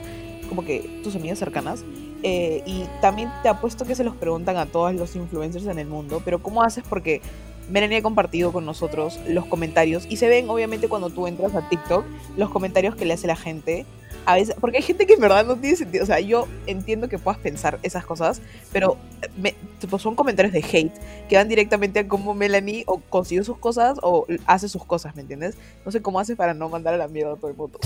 [0.49, 1.83] como que tus amigas cercanas.
[2.21, 5.87] eh, y también te apuesto que se los preguntan a todos los influencers en el
[5.87, 6.83] mundo, pero ¿cómo haces?
[6.87, 7.21] Porque
[7.69, 11.67] Melanie ha compartido con nosotros los comentarios y se ven obviamente cuando tú entras a
[11.69, 12.05] TikTok
[12.37, 13.85] los comentarios que le hace la gente.
[14.25, 16.03] A veces, porque hay gente que en verdad no tiene sentido.
[16.03, 18.95] O sea, yo entiendo que puedas pensar esas cosas, pero
[19.37, 20.93] me- tipo, son comentarios de hate
[21.27, 25.23] que van directamente a cómo Melanie o consiguió sus cosas o hace sus cosas, ¿me
[25.23, 25.57] entiendes?
[25.85, 27.79] No sé cómo hace para no mandar a la mierda a todo el mundo.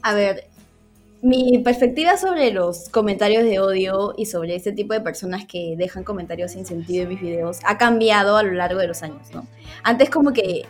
[0.00, 0.46] A ver,
[1.22, 6.04] mi perspectiva sobre los comentarios de odio y sobre este tipo de personas que dejan
[6.04, 9.28] comentarios sin sentido en mis videos ha cambiado a lo largo de los años.
[9.82, 10.66] Antes como que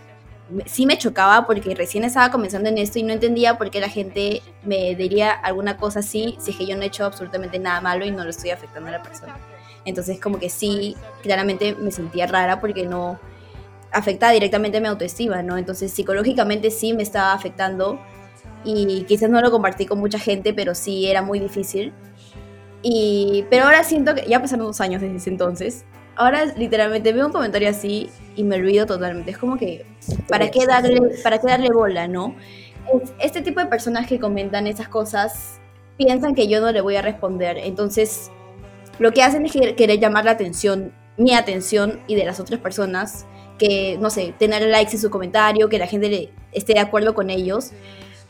[0.65, 3.89] sí me chocaba porque recién estaba comenzando en esto y no entendía por qué la
[3.89, 7.81] gente me diría alguna cosa así si es que yo no he hecho absolutamente nada
[7.81, 9.37] malo y no lo estoy afectando a la persona.
[9.85, 13.19] Entonces como que sí, claramente me sentía rara porque no
[13.93, 15.59] afecta directamente a mi autoestima, ¿no?
[15.59, 18.01] Entonces psicológicamente sí me estaba afectando
[18.67, 21.93] y quizás no lo compartí con mucha gente, pero sí era muy difícil.
[22.83, 25.85] Y, pero ahora siento que ya pasaron dos años desde ese entonces.
[26.15, 29.31] Ahora literalmente veo un comentario así y me olvido totalmente.
[29.33, 29.85] Es como que,
[30.29, 32.35] ¿para qué darle, para qué darle bola, no?
[33.03, 35.61] Es- Este tipo de personas que comentan esas cosas
[35.99, 37.59] piensan que yo no le voy a responder.
[37.59, 38.31] Entonces,
[38.99, 42.61] lo que hacen es que- querer llamar la atención, mi atención y de las otras
[42.61, 43.27] personas,
[43.59, 47.31] que, no sé, tener likes en su comentario, que la gente esté de acuerdo con
[47.31, 47.73] ellos.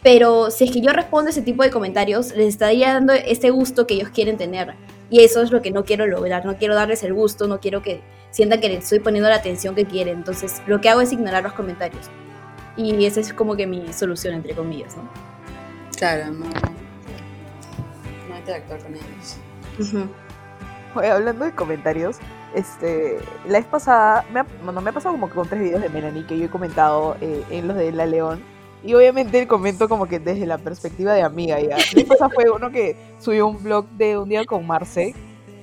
[0.06, 3.88] Pero si es que yo respondo ese tipo de comentarios, les estaría dando este gusto
[3.88, 4.74] que ellos quieren tener.
[5.10, 6.46] Y eso es lo que no quiero lograr.
[6.46, 9.74] No quiero darles el gusto, no quiero que sientan que les estoy poniendo la atención
[9.74, 10.18] que quieren.
[10.18, 12.08] Entonces, lo que hago es ignorar los comentarios.
[12.76, 15.10] Y esa es como que mi solución, entre comillas, ¿no?
[15.96, 16.46] Claro, no.
[18.28, 19.36] No interactuar con ellos.
[19.80, 20.08] Ujú.
[20.94, 22.18] Oye, hablando de comentarios,
[22.54, 25.82] este, la vez pasada, me ha, bueno, me ha pasado como que con tres videos
[25.82, 28.54] de Melanie que yo he comentado eh, en los de La León.
[28.86, 31.76] Y obviamente comento como que desde la perspectiva de amiga ya.
[32.08, 35.14] Pasada fue uno que subió un blog de un día con Marce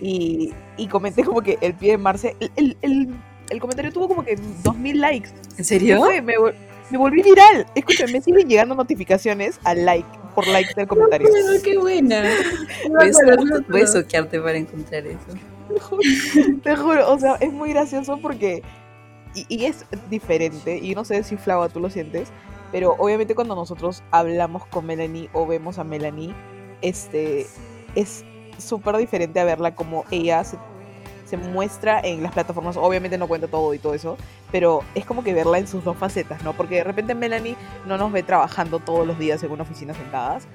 [0.01, 3.09] y, y comenté como que el pie de Marce, el, el, el-
[3.49, 5.29] el comentario tuvo como que 2000 likes.
[5.29, 6.05] ¿En No serio?
[6.07, 6.33] sé, me,
[6.89, 7.65] me volví viral.
[7.75, 11.27] Escucha, me siguen llegando notificaciones al like, por like del comentario.
[11.63, 12.23] qué buena.
[12.23, 15.19] A, voy a soquearte para encontrar eso.
[15.73, 16.01] Te juro,
[16.63, 18.63] te juro, o sea, es muy gracioso porque.
[19.35, 22.29] Y, y es diferente, y no sé si Flava tú lo sientes,
[22.73, 26.33] pero obviamente cuando nosotros hablamos con Melanie o vemos a Melanie,
[26.81, 27.45] este.
[27.93, 28.25] Es
[28.57, 30.57] súper diferente a verla como ella se,
[31.25, 32.75] se muestra en las plataformas.
[32.75, 34.17] Obviamente no cuenta todo y todo eso,
[34.51, 36.53] pero es como que verla en sus dos facetas, ¿no?
[36.53, 37.55] Porque de repente Melanie
[37.85, 40.47] no nos ve trabajando todos los días en una oficina sentadas,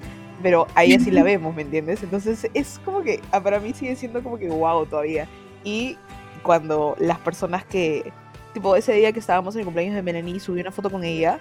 [0.43, 2.03] pero a ella sí la vemos, ¿me entiendes?
[2.03, 5.25] Entonces es como que, ah, para mí sigue siendo como que wow todavía.
[5.63, 5.97] Y
[6.43, 8.11] cuando las personas que,
[8.53, 11.39] tipo ese día que estábamos en el cumpleaños de Melanie, subí una foto con ella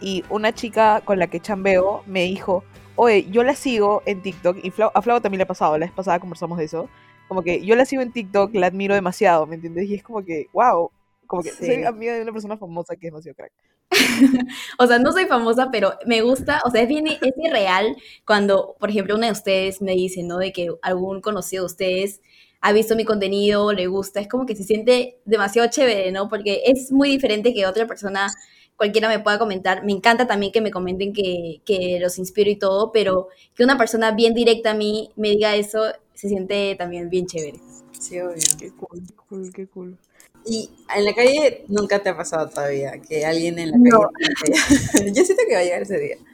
[0.00, 2.64] y una chica con la que chambeo me dijo,
[2.96, 5.86] oye, yo la sigo en TikTok y Flau- a Flavo también le ha pasado, la
[5.86, 6.88] vez pasada conversamos de eso,
[7.28, 9.88] como que yo la sigo en TikTok, la admiro demasiado, ¿me entiendes?
[9.88, 10.90] Y es como que, wow,
[11.26, 11.64] como que Sí.
[11.64, 13.52] soy amiga de una persona famosa que es demasiado crack.
[14.78, 18.76] O sea, no soy famosa, pero me gusta, o sea, es bien, es irreal cuando,
[18.78, 20.38] por ejemplo, una de ustedes me dice, ¿no?
[20.38, 22.20] De que algún conocido de ustedes
[22.60, 26.28] ha visto mi contenido, le gusta, es como que se siente demasiado chévere, ¿no?
[26.28, 28.32] Porque es muy diferente que otra persona,
[28.76, 29.84] cualquiera me pueda comentar.
[29.84, 33.78] Me encanta también que me comenten que, que los inspiro y todo, pero que una
[33.78, 35.82] persona bien directa a mí me diga eso,
[36.14, 37.58] se siente también bien chévere.
[37.98, 38.36] Sí, obvio.
[38.58, 39.98] Qué cool, qué cool, qué cool.
[40.44, 44.10] Y en la calle nunca te ha pasado todavía que alguien en la No.
[44.12, 45.12] calle.
[45.14, 46.16] Yo siento que va a llegar ese día.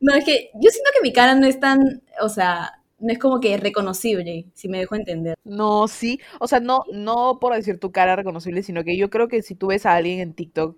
[0.00, 3.18] No, es que yo siento que mi cara no es tan, o sea, no es
[3.18, 5.36] como que reconocible, si me dejo entender.
[5.44, 9.28] No, sí, o sea, no, no por decir tu cara reconocible, sino que yo creo
[9.28, 10.76] que si tú ves a alguien en TikTok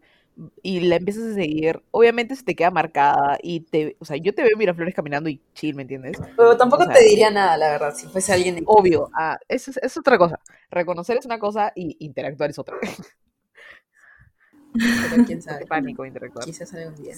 [0.62, 4.34] y la empiezas a seguir, obviamente se te queda marcada y te, o sea, yo
[4.34, 6.16] te veo Miraflores caminando y chill, ¿me entiendes?
[6.36, 9.38] Pero tampoco O sea, te diría nada, la verdad, si fuese alguien en Obvio, ah,
[9.48, 10.40] eso es, es otra cosa.
[10.70, 12.76] Reconocer es una cosa y interactuar es otra.
[15.10, 15.66] pero quién sabe.
[15.66, 16.44] Pánico interactuar.
[16.44, 17.14] Quizás algún día.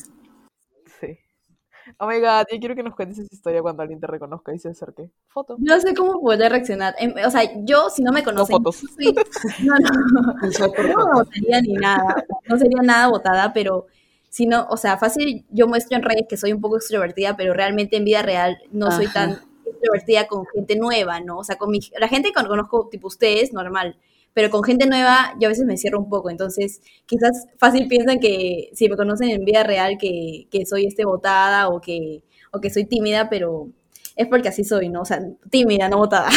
[1.98, 4.58] Oh my god, yo quiero que nos cuentes esa historia cuando alguien te reconozca y
[4.58, 5.10] se acerque.
[5.28, 5.56] Foto.
[5.58, 6.94] No sé cómo poder reaccionar.
[6.98, 8.76] Em, O sea, yo si no me No conocen, fotos.
[8.76, 9.14] soy-
[9.64, 11.12] no, no, yo no foto.
[11.14, 13.86] votaría ni nada, no sería nada votada, pero
[14.28, 17.52] si no, o sea, fácil, yo muestro en redes que soy un poco extrovertida, pero
[17.52, 19.14] realmente en vida real no soy Ajá.
[19.14, 21.38] tan extrovertida con gente nueva, ¿no?
[21.38, 23.96] O sea, con mi, la gente que conozco, tipo ustedes, normal,
[24.34, 28.20] pero con gente nueva yo a veces me cierro un poco, entonces quizás fácil piensan
[28.20, 32.60] que si me conocen en vida real que, que soy este botada o que, o
[32.60, 33.68] que soy tímida, pero
[34.16, 35.02] es porque así soy, ¿no?
[35.02, 36.28] O sea, tímida, no botada.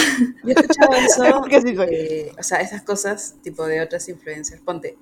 [0.43, 1.87] Yo he escuchado eso, así soy.
[1.91, 4.61] eh, o sea, esas cosas tipo de otras influencers.
[4.61, 4.97] Ponte,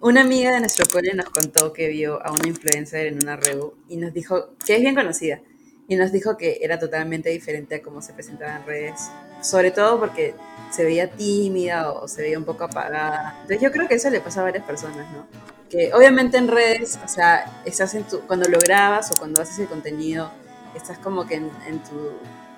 [0.00, 3.74] una amiga de nuestro cole nos contó que vio a una influencer en una rebu
[3.88, 5.40] y nos dijo, que es bien conocida,
[5.88, 9.00] y nos dijo que era totalmente diferente a cómo se presentaba en redes,
[9.46, 10.34] sobre todo porque
[10.70, 13.34] se veía tímida o se veía un poco apagada.
[13.42, 15.26] Entonces yo creo que eso le pasa a varias personas, ¿no?
[15.70, 19.58] Que obviamente en redes, o sea, estás en tu, cuando lo grabas o cuando haces
[19.58, 20.30] el contenido,
[20.74, 22.12] estás como que en, en tu,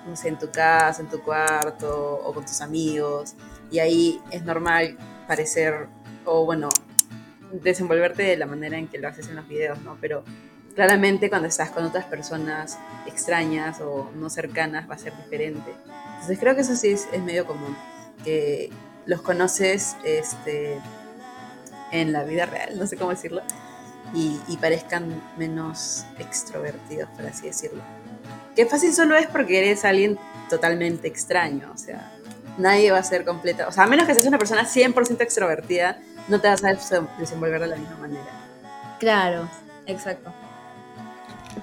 [0.07, 3.35] no sé, en tu casa, en tu cuarto o con tus amigos
[3.71, 4.97] y ahí es normal
[5.27, 5.87] parecer,
[6.25, 6.69] o bueno,
[7.51, 9.97] desenvolverte de la manera en que lo haces en los videos, ¿no?
[10.01, 10.23] Pero
[10.75, 15.73] claramente cuando estás con otras personas extrañas o no cercanas va a ser diferente.
[16.29, 17.75] Entonces creo que eso sí es, medio común,
[18.23, 18.69] que
[19.07, 20.79] los conoces este,
[21.91, 23.41] en la vida real, no sé cómo decirlo,
[24.13, 27.81] y, y parezcan menos extrovertidos, por así decirlo.
[28.55, 30.19] Que fácil solo es porque eres alguien
[30.51, 32.11] totalmente extraño, o sea,
[32.59, 35.97] nadie va a ser completa, o sea, a menos que seas una persona 100% extrovertida,
[36.27, 38.29] no te vas a des- desenvolver de la misma manera.
[38.99, 39.49] Claro,
[39.87, 40.31] exacto.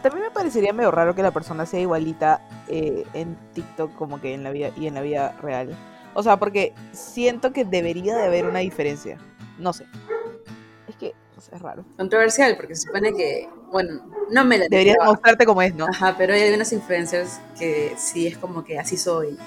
[0.03, 4.35] También me parecería medio raro que la persona sea igualita eh, en TikTok como que
[4.35, 5.77] en la vida y en la vida real.
[6.15, 9.19] O sea, porque siento que debería de haber una diferencia.
[9.59, 9.87] No sé.
[10.89, 11.85] Es que o sea, es raro.
[11.97, 15.87] Controversial, porque se supone que, bueno, no me la Deberías mostrarte como es, ¿no?
[15.87, 19.39] Ajá, pero hay algunos influencers que sí es como que así soy.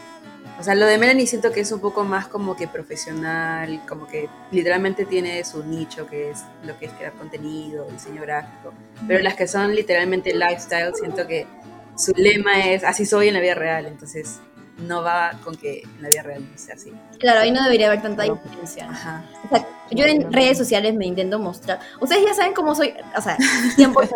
[0.59, 4.07] O sea, lo de Melanie siento que es un poco más como que profesional, como
[4.07, 8.73] que literalmente tiene su nicho, que es lo que es crear contenido, diseño gráfico.
[9.07, 11.47] Pero las que son literalmente lifestyle, siento que
[11.95, 14.39] su lema es así soy en la vida real, entonces
[14.77, 16.93] no va con que en la vida real no sea así.
[17.19, 18.89] Claro, ahí no debería haber tanta diferencia.
[18.89, 19.23] Ajá.
[19.45, 21.79] O sea, yo en redes sociales me intento mostrar.
[21.99, 23.37] Ustedes ya saben cómo soy, o sea,
[23.77, 24.07] 100%, por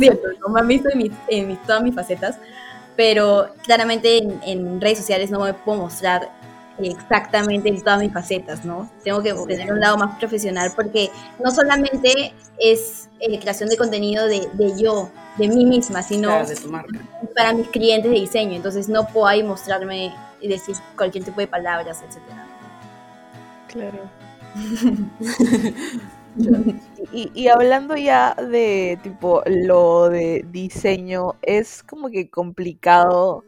[0.00, 0.52] cierto, ¿no?
[0.54, 2.38] me han visto en, mis, en mis- todas mis facetas,
[2.96, 6.30] pero claramente en, en redes sociales no me puedo mostrar
[6.78, 8.90] exactamente en todas mis facetas, ¿no?
[9.04, 11.10] Tengo que tener un lado más profesional porque
[11.42, 16.46] no solamente es eh, creación de contenido de, de yo, de mí misma, sino Claro,
[16.48, 16.98] de tu marca.
[17.36, 18.56] para mis clientes de diseño.
[18.56, 22.48] Entonces no puedo ahí mostrarme y decir cualquier tipo de palabras, etcétera.
[23.68, 24.10] Claro.
[27.12, 33.44] y, y hablando ya de tipo lo de diseño, es como que complicado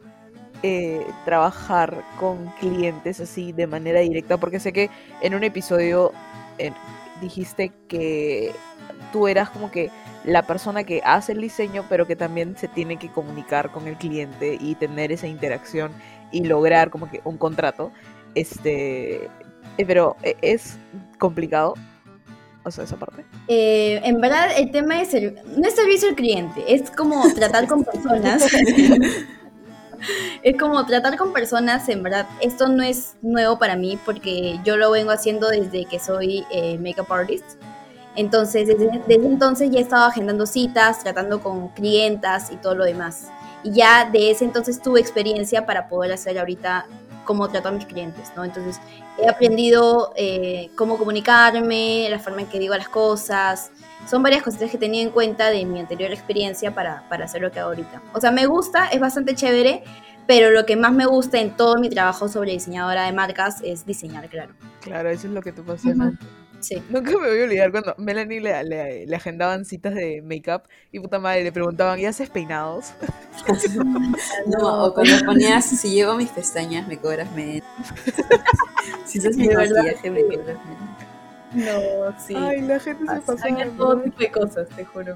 [0.67, 4.89] eh, trabajar con clientes así de manera directa, porque sé que
[5.21, 6.11] en un episodio
[6.57, 6.71] eh,
[7.21, 8.51] dijiste que
[9.13, 9.91] tú eras como que
[10.23, 13.95] la persona que hace el diseño, pero que también se tiene que comunicar con el
[13.95, 15.91] cliente y tener esa interacción
[16.31, 17.91] y lograr como que un contrato.
[18.33, 19.25] Este,
[19.77, 20.77] eh, pero es
[21.19, 21.75] complicado.
[22.65, 23.23] O sea, esa parte.
[23.47, 27.67] Eh, en verdad, el tema es el, no es servicio al cliente, es como tratar
[27.67, 28.43] con personas.
[30.41, 34.77] es como tratar con personas, en verdad, esto no es nuevo para mí porque yo
[34.77, 37.45] lo vengo haciendo desde que soy eh, makeup artist.
[38.15, 42.85] Entonces, desde, desde entonces ya he estado agendando citas, tratando con clientas y todo lo
[42.85, 43.27] demás.
[43.63, 46.87] Y ya de ese entonces tuve experiencia para poder hacer ahorita
[47.25, 48.45] cómo trato a mis clientes, ¿no?
[48.45, 48.79] Entonces,
[49.17, 53.71] he aprendido eh, cómo comunicarme, la forma en que digo las cosas.
[54.07, 57.41] Son varias cositas que he tenido en cuenta de mi anterior experiencia para, para hacer
[57.41, 58.01] lo que hago ahorita.
[58.13, 59.83] O sea, me gusta, es bastante chévere,
[60.27, 63.85] pero lo que más me gusta en todo mi trabajo sobre diseñadora de marcas es
[63.85, 64.53] diseñar, claro.
[64.81, 66.13] Claro, eso es lo que tú pasionas.
[66.65, 66.81] Sí.
[66.89, 70.99] Nunca me voy a olvidar cuando Melanie le, le, le agendaban citas de make-up y
[70.99, 72.93] puta madre le preguntaban, ¿y haces peinados?
[74.47, 77.63] No, o cuando ponías, si llevo mis pestañas, me cobras menos.
[79.05, 80.85] si usas mi maquillaje, me cobras menos.
[81.53, 82.35] No, sí.
[82.35, 83.65] Ay, la gente se pasaba.
[83.77, 85.15] todo tipo de cosas, te juro.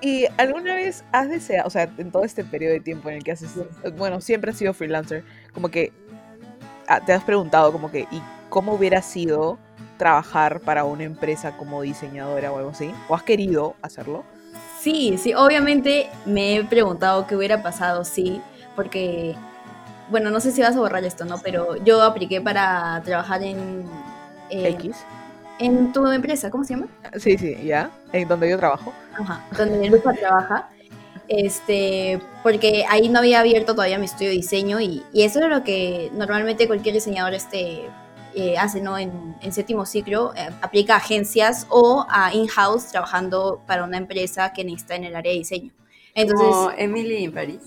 [0.00, 3.16] ¿Y, y alguna vez has deseado, o sea, en todo este periodo de tiempo en
[3.16, 3.50] el que haces,
[3.96, 5.92] bueno, siempre has sido freelancer, como que
[6.88, 9.58] ah, te has preguntado como que, ¿y cómo hubiera sido
[10.00, 12.90] trabajar para una empresa como diseñadora o algo así?
[13.08, 14.24] ¿O has querido hacerlo?
[14.80, 18.40] Sí, sí, obviamente me he preguntado qué hubiera pasado, sí,
[18.74, 19.36] porque,
[20.08, 21.38] bueno, no sé si vas a borrar esto, ¿no?
[21.42, 23.84] Pero yo apliqué para trabajar en,
[24.48, 25.06] eh, X.
[25.58, 26.88] en tu empresa, ¿cómo se llama?
[27.18, 28.94] Sí, sí, ya, en donde yo trabajo.
[29.12, 30.70] Ajá, donde Lupa trabaja.
[31.28, 35.48] Este, porque ahí no había abierto todavía mi estudio de diseño y, y eso es
[35.48, 37.92] lo que normalmente cualquier diseñador este,
[38.34, 38.96] eh, hace, ¿no?
[38.98, 44.52] En, en séptimo ciclo, eh, aplica a agencias o a in-house trabajando para una empresa
[44.52, 45.72] que necesita en el área de diseño.
[46.14, 47.60] Entonces, Como Emily en París.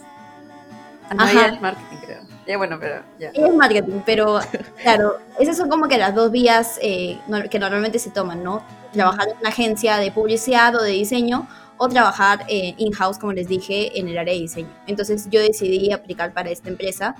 [1.10, 1.48] Ah, no, Ajá.
[1.48, 2.22] es marketing, creo.
[2.48, 3.30] Ya, bueno, pero ya.
[3.34, 4.40] Es marketing, pero
[4.82, 7.18] claro, esas son como que las dos vías eh,
[7.50, 8.64] que normalmente se toman, ¿no?
[8.92, 11.48] Trabajar en una agencia de publicidad o de diseño
[11.78, 14.70] o trabajar eh, in-house, como les dije, en el área de diseño.
[14.88, 17.16] Entonces yo decidí aplicar para esta empresa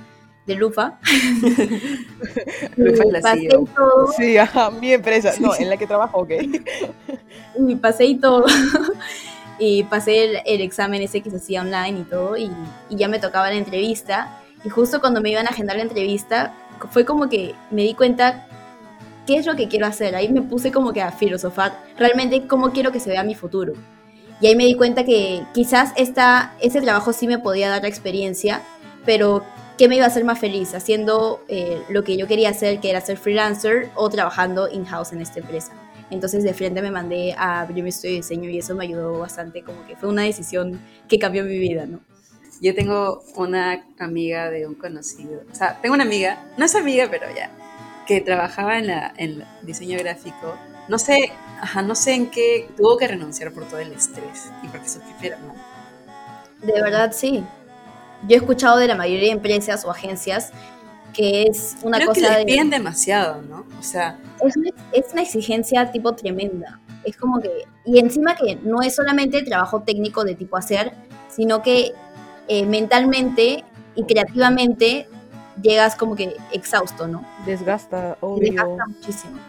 [0.46, 1.00] de Lufa.
[2.76, 3.66] Lufa es Y la pasé CEO.
[3.76, 5.34] todo, Sí, ajá, mi empresa.
[5.40, 6.32] No, en la que trabajo, ok.
[7.68, 8.46] y pasé y todo.
[9.60, 12.52] y pasé el, el examen ese que se hacía online y todo, y,
[12.90, 14.40] y ya me tocaba la entrevista.
[14.66, 16.54] Y justo cuando me iban a agendar la entrevista,
[16.92, 18.48] fue como que me di cuenta
[19.26, 20.16] qué es lo que quiero hacer.
[20.16, 23.74] Ahí me puse como que a filosofar realmente cómo quiero que se vea mi futuro.
[24.42, 27.88] Y ahí me di cuenta que quizás esta, ese trabajo sí me podía dar la
[27.88, 28.62] experiencia,
[29.06, 29.44] pero
[29.84, 30.74] ¿qué me iba a hacer más feliz?
[30.76, 35.20] ¿Haciendo eh, lo que yo quería hacer, que era ser freelancer, o trabajando in-house en
[35.20, 35.74] esta empresa?
[36.10, 39.20] Entonces de frente me mandé a abrir mi estudio de diseño y eso me ayudó
[39.20, 42.00] bastante, como que fue una decisión que cambió mi vida, ¿no?
[42.62, 45.42] Yo tengo una amiga de un conocido.
[45.52, 47.52] O sea, tengo una amiga, no es amiga, pero ya,
[48.08, 50.56] que trabajaba en, la, en el diseño gráfico.
[50.88, 54.68] No sé, ajá, no sé en qué tuvo que renunciar por todo el estrés y
[54.70, 55.58] porque su jefe era mal.
[56.62, 57.44] De verdad, sí.
[58.28, 60.52] Yo he escuchado de la mayoría de empresas o agencias
[61.14, 62.46] que es una Creo que cosa les de...
[62.46, 63.66] piden demasiado, ¿no?
[63.80, 66.80] O sea, es una, es una exigencia tipo tremenda.
[67.04, 70.94] Es como que, y encima que no es solamente trabajo técnico de tipo hacer,
[71.30, 71.94] sino que
[72.48, 73.64] eh, mentalmente
[73.96, 75.08] y creativamente
[75.62, 77.24] llegas como que exhausto, ¿no?
[77.46, 78.52] Desgasta, Y obvio.
[78.52, 79.40] desgasta muchísimo.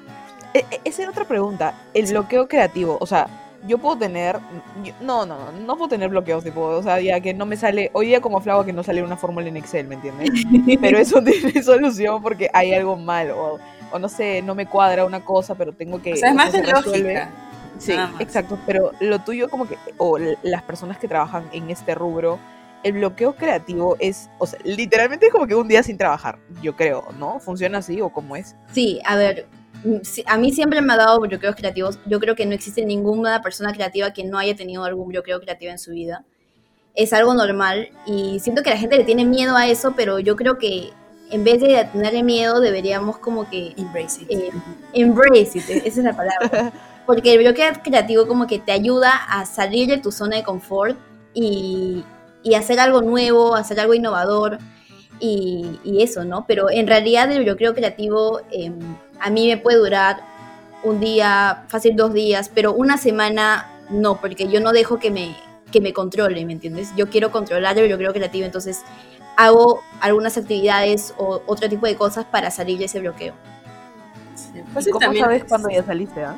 [0.52, 1.74] E- e- esa era otra pregunta.
[1.94, 2.98] El bloqueo creativo.
[3.00, 3.26] O sea,
[3.66, 4.38] yo puedo tener.
[4.82, 5.52] yo- no, no, no.
[5.52, 6.60] No puedo tener bloqueos, tipo.
[6.62, 7.90] O sea, ya que no me sale.
[7.94, 10.30] Hoy día, como Flava, que no sale una fórmula en Excel, ¿me entiendes?
[10.80, 13.30] Pero eso tiene solución porque hay algo mal.
[13.30, 13.58] O,
[13.92, 16.14] o no sé, no me cuadra una cosa, pero tengo que.
[16.14, 17.14] o sea, es más se de resuelve.
[17.14, 17.30] lógica.
[17.78, 18.58] Sí, exacto.
[18.66, 19.76] Pero lo tuyo, como que.
[19.98, 22.38] O las personas que trabajan en este rubro.
[22.82, 26.76] El bloqueo creativo es, o sea, literalmente es como que un día sin trabajar, yo
[26.76, 27.40] creo, ¿no?
[27.40, 28.56] ¿Funciona así o cómo es?
[28.74, 29.46] Sí, a ver,
[30.26, 31.98] a mí siempre me ha dado bloqueos creativos.
[32.06, 35.72] Yo creo que no existe ninguna persona creativa que no haya tenido algún bloqueo creativo
[35.72, 36.24] en su vida.
[36.94, 40.36] Es algo normal y siento que la gente le tiene miedo a eso, pero yo
[40.36, 40.90] creo que
[41.30, 44.30] en vez de tenerle miedo deberíamos como que Embrace it.
[44.30, 44.50] eh,
[44.92, 46.72] embrace it, esa es la palabra.
[47.06, 50.96] Porque el bloqueo creativo como que te ayuda a salir de tu zona de confort
[51.34, 52.02] y,
[52.42, 54.58] y hacer algo nuevo, hacer algo innovador
[55.20, 56.46] y, y eso, ¿no?
[56.46, 58.72] Pero en realidad el bloqueo creativo eh,
[59.24, 60.20] a mí me puede durar
[60.82, 65.34] un día, fácil dos días, pero una semana no, porque yo no dejo que me,
[65.72, 66.90] que me controle, ¿me entiendes?
[66.94, 68.82] Yo quiero controlar el bloqueo creativo, entonces
[69.38, 73.32] hago algunas actividades o otro tipo de cosas para salir de ese bloqueo.
[74.34, 76.36] Sí, ¿Y fácil cómo también sabes es cuándo ya saliste, ah?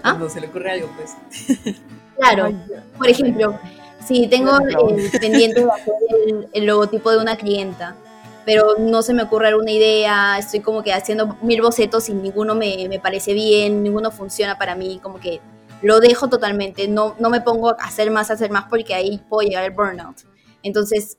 [0.00, 1.76] Cuando se le ocurre algo, pues.
[2.16, 2.48] Claro,
[2.96, 3.58] por ejemplo,
[4.06, 5.94] si tengo el pendiente de hacer
[6.28, 7.96] el, el logotipo de una clienta,
[8.44, 12.54] pero no se me ocurre alguna idea, estoy como que haciendo mil bocetos y ninguno
[12.54, 15.40] me, me parece bien, ninguno funciona para mí, como que
[15.82, 19.20] lo dejo totalmente, no, no me pongo a hacer más, a hacer más, porque ahí
[19.28, 20.16] puedo llegar al burnout.
[20.62, 21.18] Entonces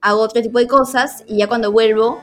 [0.00, 2.20] hago otro tipo de cosas y ya cuando vuelvo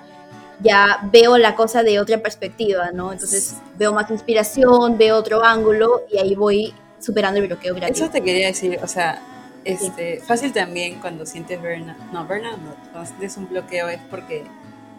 [0.62, 3.12] ya veo la cosa de otra perspectiva, ¿no?
[3.12, 8.06] Entonces veo más inspiración, veo otro ángulo y ahí voy superando el bloqueo creativo.
[8.06, 9.22] Eso te quería decir, o sea,
[9.66, 14.44] este, fácil también cuando sientes burnout, no, burnout no, cuando sientes un bloqueo es porque,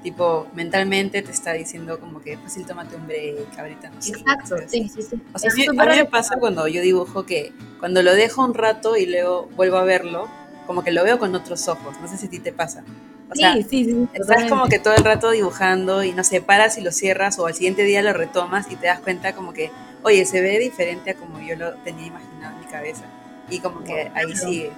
[0.03, 4.13] tipo, mentalmente te está diciendo como que fácil tómate un break, ahorita no sé.
[4.13, 4.71] Exacto, ¿sabes?
[4.71, 5.21] sí, sí, sí.
[5.33, 8.15] O sea, a mí, a súper mí me pasa cuando yo dibujo que cuando lo
[8.15, 10.29] dejo un rato y luego vuelvo a verlo,
[10.67, 12.85] como que lo veo con otros ojos, no sé si a ti te pasa.
[13.31, 14.09] O sea, sí, sí, sí.
[14.13, 17.47] Estás como que todo el rato dibujando y no sé, paras y lo cierras o
[17.47, 19.71] al siguiente día lo retomas y te das cuenta como que,
[20.03, 23.05] oye, se ve diferente a como yo lo tenía imaginado en mi cabeza.
[23.51, 24.73] Y como que ahí sigues.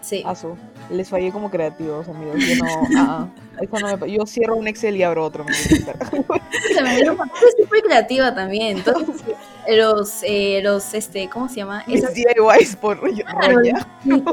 [0.00, 0.22] Sí.
[0.24, 0.56] Asu,
[0.90, 2.36] les fallé como creativos, amigos.
[2.38, 2.64] Yo no,
[2.96, 5.44] ah, ah, eso no me yo cierro un Excel y abro otro.
[5.52, 7.16] Se me dio
[7.60, 8.78] súper creativa también.
[8.78, 9.22] Entonces,
[9.68, 11.84] los, eh, los, este, ¿cómo se llama?
[11.86, 13.24] Mis Esas DIYs por roña.
[14.02, 14.32] cositas,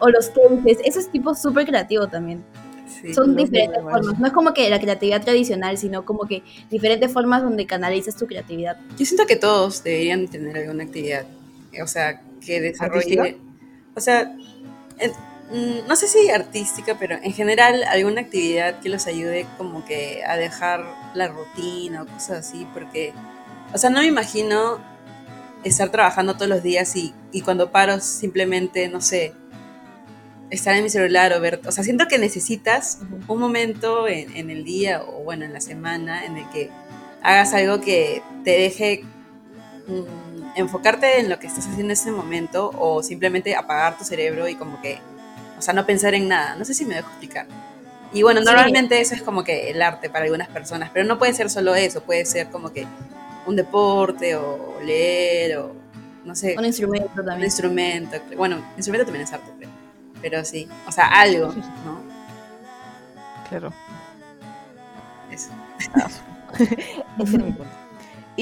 [0.00, 2.42] o los cases, esos tipos súper creativos también.
[2.88, 3.14] Sí.
[3.14, 3.92] Son diferentes DIYs.
[3.92, 4.18] formas.
[4.18, 8.26] No es como que la creatividad tradicional, sino como que diferentes formas donde canalizas tu
[8.26, 8.76] creatividad.
[8.98, 11.24] Yo siento que todos deberían tener alguna actividad,
[11.82, 13.38] o sea, que desarrolle,
[13.94, 19.46] o sea, mm, no sé si artística, pero en general alguna actividad que los ayude
[19.58, 23.12] como que a dejar la rutina o cosas así, porque,
[23.72, 24.80] o sea, no me imagino
[25.64, 29.34] estar trabajando todos los días y, y cuando paro simplemente, no sé,
[30.50, 32.98] estar en mi celular o ver, o sea, siento que necesitas
[33.28, 36.70] un momento en, en el día o bueno, en la semana en el que
[37.22, 39.04] hagas algo que te deje
[39.86, 40.29] mm,
[40.60, 44.54] enfocarte en lo que estás haciendo en ese momento o simplemente apagar tu cerebro y
[44.54, 44.98] como que,
[45.58, 46.54] o sea, no pensar en nada.
[46.56, 47.46] No sé si me dejo explicar.
[48.12, 48.46] Y bueno, Sí.
[48.46, 51.74] normalmente eso es como que el arte para algunas personas, pero no puede ser solo
[51.74, 52.86] eso, puede ser como que
[53.46, 55.72] un deporte o leer o
[56.24, 57.44] no sé, Un instrumento un también.
[57.44, 58.16] instrumento.
[58.36, 59.70] Bueno, instrumento también es arte, creo.
[60.20, 61.48] Pero sí, o sea, algo,
[61.84, 62.00] ¿no?
[63.48, 63.72] Claro.
[65.30, 65.50] Eso.
[66.58, 67.70] Ese era mi punto.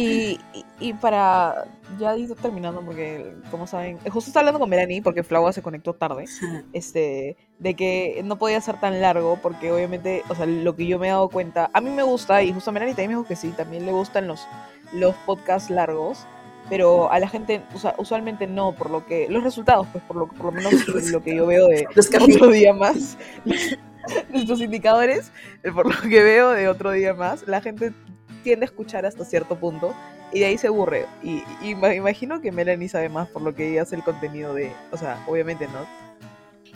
[0.01, 1.65] Y, y, y para
[1.99, 5.93] ya ir terminando, porque como saben, justo estaba hablando con Melanie, porque Flaua se conectó
[5.93, 6.27] tarde,
[6.73, 11.01] este, de que no podía ser tan largo, porque obviamente, o sea, lo que yo
[11.01, 13.27] me he dado cuenta, a mí me gusta, y justo a Melanie también me dijo
[13.27, 14.47] que sí, también le gustan los,
[14.93, 16.29] los podcasts largos,
[16.71, 20.17] pero a la gente, o sea, usualmente no, por lo que, los resultados, pues por
[20.17, 23.19] lo, por lo menos lo que yo veo de Los otro día más,
[24.31, 25.33] nuestros indicadores,
[25.75, 27.93] por lo que veo de otro día más, la gente
[28.39, 29.95] tiende a escuchar hasta cierto punto
[30.33, 31.07] y de ahí se aburre.
[31.23, 34.73] Y, y imagino que Melanie sabe más por lo que ella hace el contenido de,
[34.91, 35.87] o sea, obviamente no.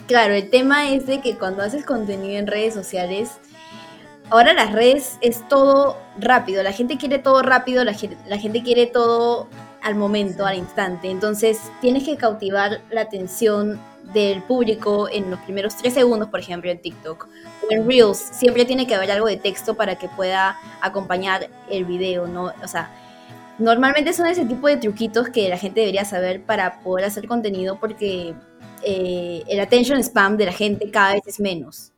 [0.07, 3.31] Claro, el tema es de que cuando haces contenido en redes sociales,
[4.29, 7.95] ahora las redes es todo rápido, la gente quiere todo rápido, la
[8.27, 9.47] la gente quiere todo
[9.81, 13.79] al momento, al instante, entonces tienes que cautivar la atención
[14.13, 17.27] del público en los primeros tres segundos, por ejemplo, en TikTok.
[17.69, 22.27] En Reels, siempre tiene que haber algo de texto para que pueda acompañar el video,
[22.27, 22.51] ¿no?
[22.63, 22.91] O sea,
[23.57, 27.79] normalmente son ese tipo de truquitos que la gente debería saber para poder hacer contenido
[27.79, 28.33] porque
[28.83, 31.91] eh, el attention spam de la gente cada vez es menos.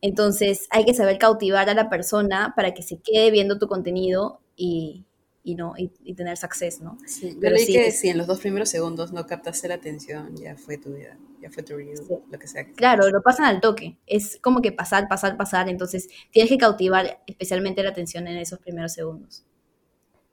[0.00, 4.40] Entonces hay que saber cautivar a la persona para que se quede viendo tu contenido
[4.56, 5.04] y,
[5.46, 6.98] y no, y, y tener success, ¿no?
[7.06, 9.68] Sí, yo Pero leí sí, que es- si en los dos primeros segundos no captaste
[9.68, 11.94] la atención, ya fue tu vida, ya fue tu Sí.
[12.30, 12.66] lo que sea.
[12.72, 13.96] Claro, lo pasan al toque.
[14.06, 15.68] Es como que pasar, pasar, pasar.
[15.68, 19.44] Entonces tienes que cautivar especialmente la atención en esos primeros segundos.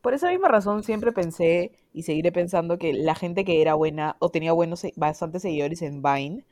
[0.02, 4.18] Por esa misma razón siempre pensé y seguiré pensando que la gente que era buena
[4.20, 6.46] o tenía buenos, bastantes seguidores en Vine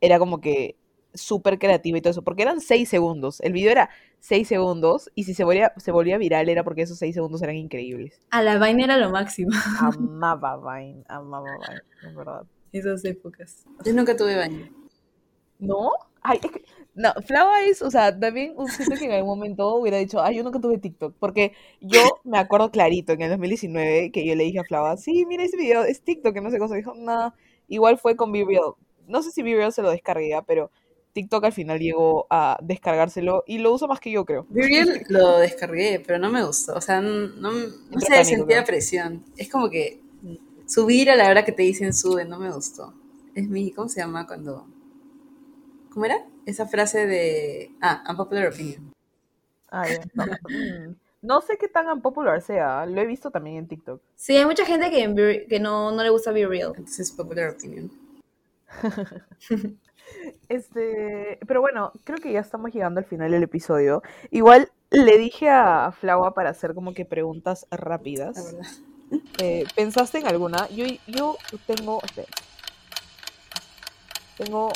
[0.00, 0.76] era como que
[1.16, 3.40] súper creativa y todo eso, porque eran seis segundos.
[3.40, 3.90] El video era
[4.20, 7.56] seis segundos y si se volvía, se volvía viral era porque esos seis segundos eran
[7.56, 8.20] increíbles.
[8.30, 9.50] A la vaina era lo máximo.
[9.80, 12.42] Amaba Vine, amaba Vine, es verdad.
[12.72, 13.64] Esas épocas.
[13.84, 14.68] Yo nunca tuve baño.
[15.58, 15.90] ¿No?
[16.22, 16.64] Ay, es que,
[16.94, 20.36] no, Flava es, o sea, también un- siento que en algún momento hubiera dicho, ay,
[20.36, 24.44] yo nunca tuve TikTok, porque yo me acuerdo clarito en el 2019 que yo le
[24.44, 27.32] dije a Flava, sí, mira ese video, es TikTok, que no sé cosa, dijo, no,
[27.68, 28.72] igual fue con Be Real,
[29.06, 30.70] no sé si Be Real se lo descargué, pero
[31.16, 34.44] TikTok al final llegó a descargárselo y lo uso más que yo, creo.
[34.50, 36.74] Viriel lo descargué, pero no me gustó.
[36.74, 38.66] O sea, no, no, no sé, sentía ¿no?
[38.66, 39.24] presión.
[39.34, 39.98] Es como que
[40.66, 42.92] subir a la hora que te dicen sube, no me gustó.
[43.34, 44.66] Es mi, ¿cómo se llama cuando?
[45.88, 46.22] ¿Cómo era?
[46.44, 48.92] Esa frase de, ah, unpopular opinion.
[49.70, 50.26] Ah, ya, no,
[51.22, 54.02] no sé qué tan unpopular sea, lo he visto también en TikTok.
[54.16, 56.74] Sí, hay mucha gente que no, no le gusta Be Real.
[56.76, 57.90] Entonces, popular opinion.
[60.48, 64.02] Este, pero bueno, creo que ya estamos llegando al final del episodio.
[64.30, 68.54] Igual le dije a Flava para hacer como que preguntas rápidas.
[69.38, 70.68] Eh, ¿pensaste en alguna?
[70.70, 71.36] Yo, yo
[71.66, 72.28] tengo, espera.
[74.36, 74.72] tengo,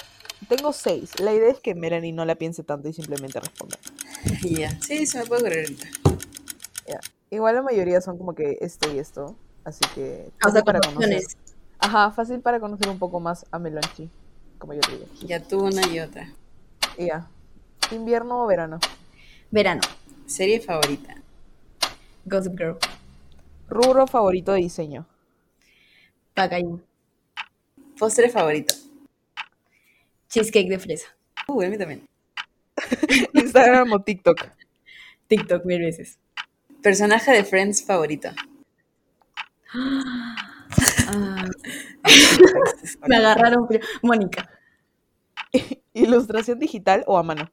[0.48, 1.18] tengo seis.
[1.20, 3.76] La idea es que Melanie no la piense tanto y simplemente responda.
[4.42, 4.78] Ya.
[4.80, 6.10] Sí, se me puede ocurrir ahorita.
[7.30, 10.94] Igual la mayoría son como que esto y esto, así que O sea, para con
[10.94, 11.22] conocer.
[11.78, 14.10] Ajá, fácil para conocer un poco más a Melonchi,
[14.60, 15.06] como yo te digo.
[15.22, 16.28] Ya tú una y otra.
[16.96, 17.26] Ya.
[17.90, 18.78] ¿Invierno o verano?
[19.50, 19.80] Verano.
[20.26, 21.16] Serie favorita.
[22.26, 22.76] Gossip Girl.
[23.68, 25.06] Rubro favorito de diseño.
[26.34, 26.80] Packaging.
[27.98, 28.74] Postre favorito.
[30.28, 31.08] Cheesecake de fresa.
[31.48, 32.06] Uh, a mí también.
[33.32, 34.46] Instagram o TikTok.
[35.26, 36.18] TikTok mil veces.
[36.82, 38.30] Personaje de Friends favorito.
[43.08, 43.66] Me agarraron.
[43.66, 43.80] frío.
[44.02, 44.48] Mónica.
[45.94, 47.50] Ilustración digital o a mano.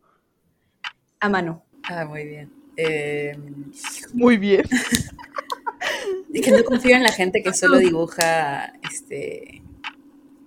[1.20, 1.64] A mano.
[1.84, 2.52] Ah, muy bien.
[2.76, 3.36] Eh,
[4.14, 4.64] Muy bien.
[6.34, 9.64] es que no confío en la gente que solo dibuja este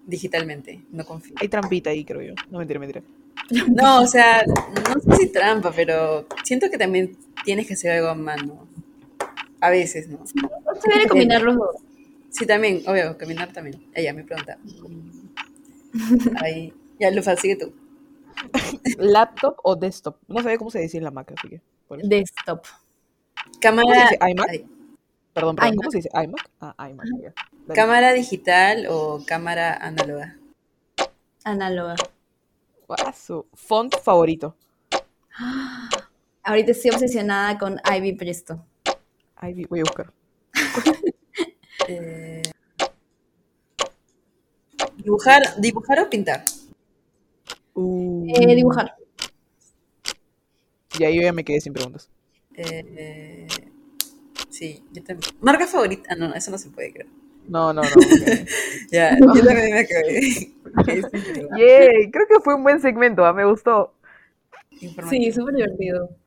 [0.07, 0.83] digitalmente.
[0.91, 1.35] No confío.
[1.41, 2.35] Hay trampita ahí, creo yo.
[2.51, 3.03] No, mentira, mentira.
[3.69, 8.09] No, o sea, no sé si trampa, pero siento que también tienes que hacer algo
[8.09, 8.69] a mano.
[9.61, 10.25] A veces, ¿no?
[10.27, 10.35] Se
[10.93, 11.77] debe combinar los dos.
[12.31, 13.91] Sí, también, obvio, caminar también.
[13.95, 14.59] Ella me pregunta.
[16.43, 16.73] Ahí.
[16.99, 17.73] Ya, Lufa, sigue tú.
[18.99, 20.17] ¿Laptop o desktop?
[20.29, 21.61] No sabía cómo se decía en la Mac, así que.
[22.05, 22.65] Desktop.
[23.61, 24.19] Cámara, ¿Cómo se dice?
[24.31, 24.47] ¿iMac?
[25.33, 25.73] Perdón, perdón.
[25.73, 25.77] iMac.
[25.77, 26.11] ¿Cómo se dice?
[26.15, 26.51] ¿iMac?
[26.61, 27.07] Ah, iMac.
[27.21, 27.33] ya.
[27.67, 27.75] Dale.
[27.75, 30.37] cámara digital o cámara análoga.
[31.45, 31.95] Análoga.
[32.87, 33.47] Guaso.
[33.55, 34.57] Font favorito.
[36.43, 38.65] Ahorita estoy obsesionada con Ivy Presto.
[39.43, 40.13] Vi- voy a buscar.
[41.93, 42.43] Eh,
[44.97, 46.45] dibujar, dibujar o pintar.
[47.75, 48.95] Uh, Eh, dibujar.
[51.01, 52.09] Ya, yo ya me quedé sin preguntas.
[52.55, 53.49] Eh,
[54.51, 55.35] sí, yo también.
[55.41, 56.11] Marca favorita.
[56.13, 57.09] Ah, no, eso no se puede, creo.
[57.49, 57.89] No, no, no.
[58.93, 59.87] Ya, yo también me.
[61.59, 63.95] Yay, creo que fue un buen segmento, ah, me gustó.
[65.09, 66.20] Sí, súper divertido.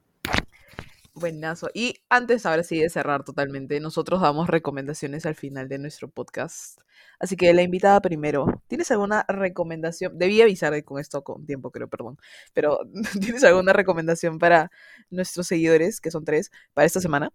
[1.16, 1.70] Buenazo.
[1.74, 6.80] Y antes, ahora sí, de cerrar totalmente, nosotros damos recomendaciones al final de nuestro podcast.
[7.20, 10.18] Así que la invitada primero, ¿tienes alguna recomendación?
[10.18, 12.18] Debí avisar con esto con tiempo, creo, perdón.
[12.54, 12.80] Pero,
[13.22, 14.72] ¿tienes alguna recomendación para
[15.12, 17.32] nuestros seguidores, que son tres, para esta semana?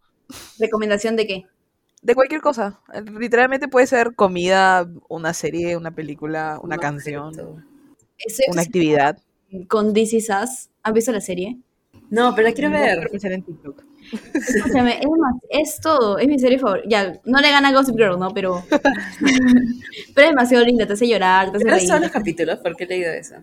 [0.58, 1.46] ¿Recomendación de qué?
[2.02, 2.80] De cualquier cosa.
[3.18, 7.64] Literalmente puede ser comida, una serie, una película, una Un canción,
[8.48, 9.18] una actividad.
[9.68, 10.70] con This Is Us.
[10.82, 11.58] ¿Han visto la serie?
[12.10, 13.10] No, pero la quiero No, ver.
[13.12, 13.84] en TikTok.
[14.34, 16.88] Escúchame, es, más, es todo, es mi serie favorita.
[16.88, 18.32] Ya, no le gana a Gossip Girl, ¿no?
[18.32, 18.62] Pero,
[20.14, 22.02] pero es demasiado linda, te hace llorar, te hace ¿Lloras todos reír.
[22.04, 22.58] los capítulos?
[22.60, 23.36] ¿Por qué he leído eso?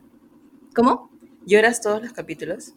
[0.75, 1.11] ¿Cómo?
[1.45, 2.73] ¿Lloras todos los capítulos?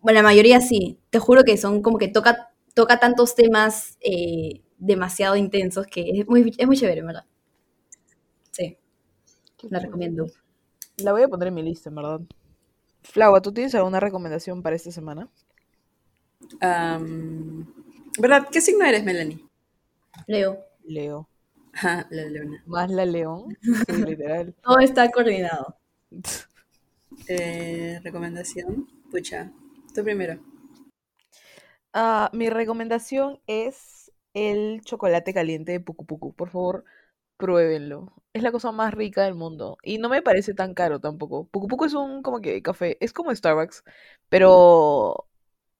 [0.00, 0.98] Bueno, la mayoría sí.
[1.10, 6.26] Te juro que son como que toca, toca tantos temas eh, demasiado intensos que es
[6.26, 7.24] muy, es muy chévere, en ¿verdad?
[8.50, 8.76] Sí,
[9.68, 10.26] la recomiendo.
[10.96, 12.20] La voy a poner en mi lista, en verdad.
[13.02, 15.28] Flaua, ¿tú tienes alguna recomendación para esta semana?
[18.18, 18.48] ¿Verdad?
[18.50, 19.44] ¿Qué signo eres, Melanie?
[20.26, 21.28] Leo, Leo.
[21.72, 22.62] Ajá, la leona.
[22.66, 23.56] Más la león.
[23.62, 24.54] Sí, literal.
[24.62, 25.76] todo está coordinado.
[27.28, 28.88] Eh, recomendación.
[29.10, 29.52] Pucha,
[29.94, 30.40] tú primero.
[31.92, 36.32] Ah, mi recomendación es el chocolate caliente de Pucu Pucu.
[36.32, 36.84] Por favor,
[37.40, 38.12] pruébenlo.
[38.32, 39.78] Es la cosa más rica del mundo.
[39.82, 41.46] Y no me parece tan caro tampoco.
[41.48, 42.96] Pucu Pucu es un como que café.
[43.00, 43.84] Es como Starbucks,
[44.28, 45.26] pero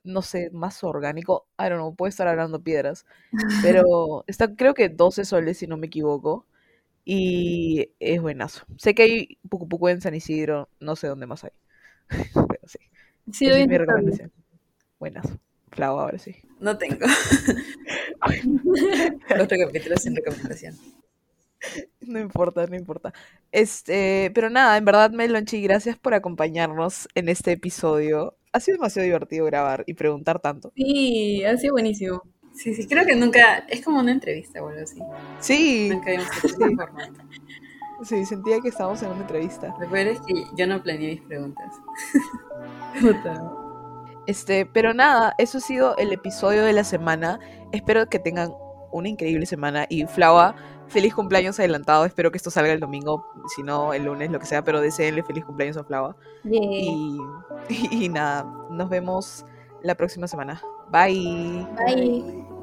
[0.05, 1.47] no sé, más orgánico.
[1.59, 3.07] I don't know, puede estar hablando piedras.
[3.63, 6.47] Pero está creo que 12 soles si no me equivoco.
[7.05, 8.67] Y es buenazo.
[8.79, 11.53] Sé que hay Pucu Pucu en San Isidro, no sé dónde más hay.
[12.35, 12.79] Pero sí,
[13.33, 14.33] Sí, esa lo es mi recomendación.
[14.99, 15.39] Buenazo.
[15.71, 16.37] Flau, ahora sí.
[16.61, 17.07] No tengo.
[19.41, 20.77] Otro capítulo sin recomendación.
[22.01, 23.13] No importa, no importa.
[23.53, 28.37] Este, pero nada, en verdad, Melonchi, gracias por acompañarnos en este episodio.
[28.53, 30.73] Ha sido demasiado divertido grabar y preguntar tanto.
[30.75, 32.23] Sí, ha sido buenísimo.
[32.55, 33.59] Sí, sí, creo que nunca.
[33.69, 34.99] Es como una entrevista o algo así.
[35.39, 37.21] Sí, Nunca habíamos hecho formato.
[38.03, 39.73] sí, sentía que estábamos en una entrevista.
[39.79, 41.73] Lo peor es que yo no planeé mis preguntas.
[44.27, 47.41] Este, pero nada, eso ha sido el episodio de la semana.
[47.73, 48.53] Espero que tengan
[48.93, 50.55] una increíble semana y Flava,
[50.91, 52.05] feliz cumpleaños adelantado.
[52.05, 55.23] Espero que esto salga el domingo, si no el lunes, lo que sea, pero deseenle
[55.23, 56.17] feliz cumpleaños a Flava.
[57.91, 59.45] Y nada, nos vemos
[59.83, 60.61] la próxima semana.
[60.91, 61.67] Bye.
[61.87, 62.60] Bye.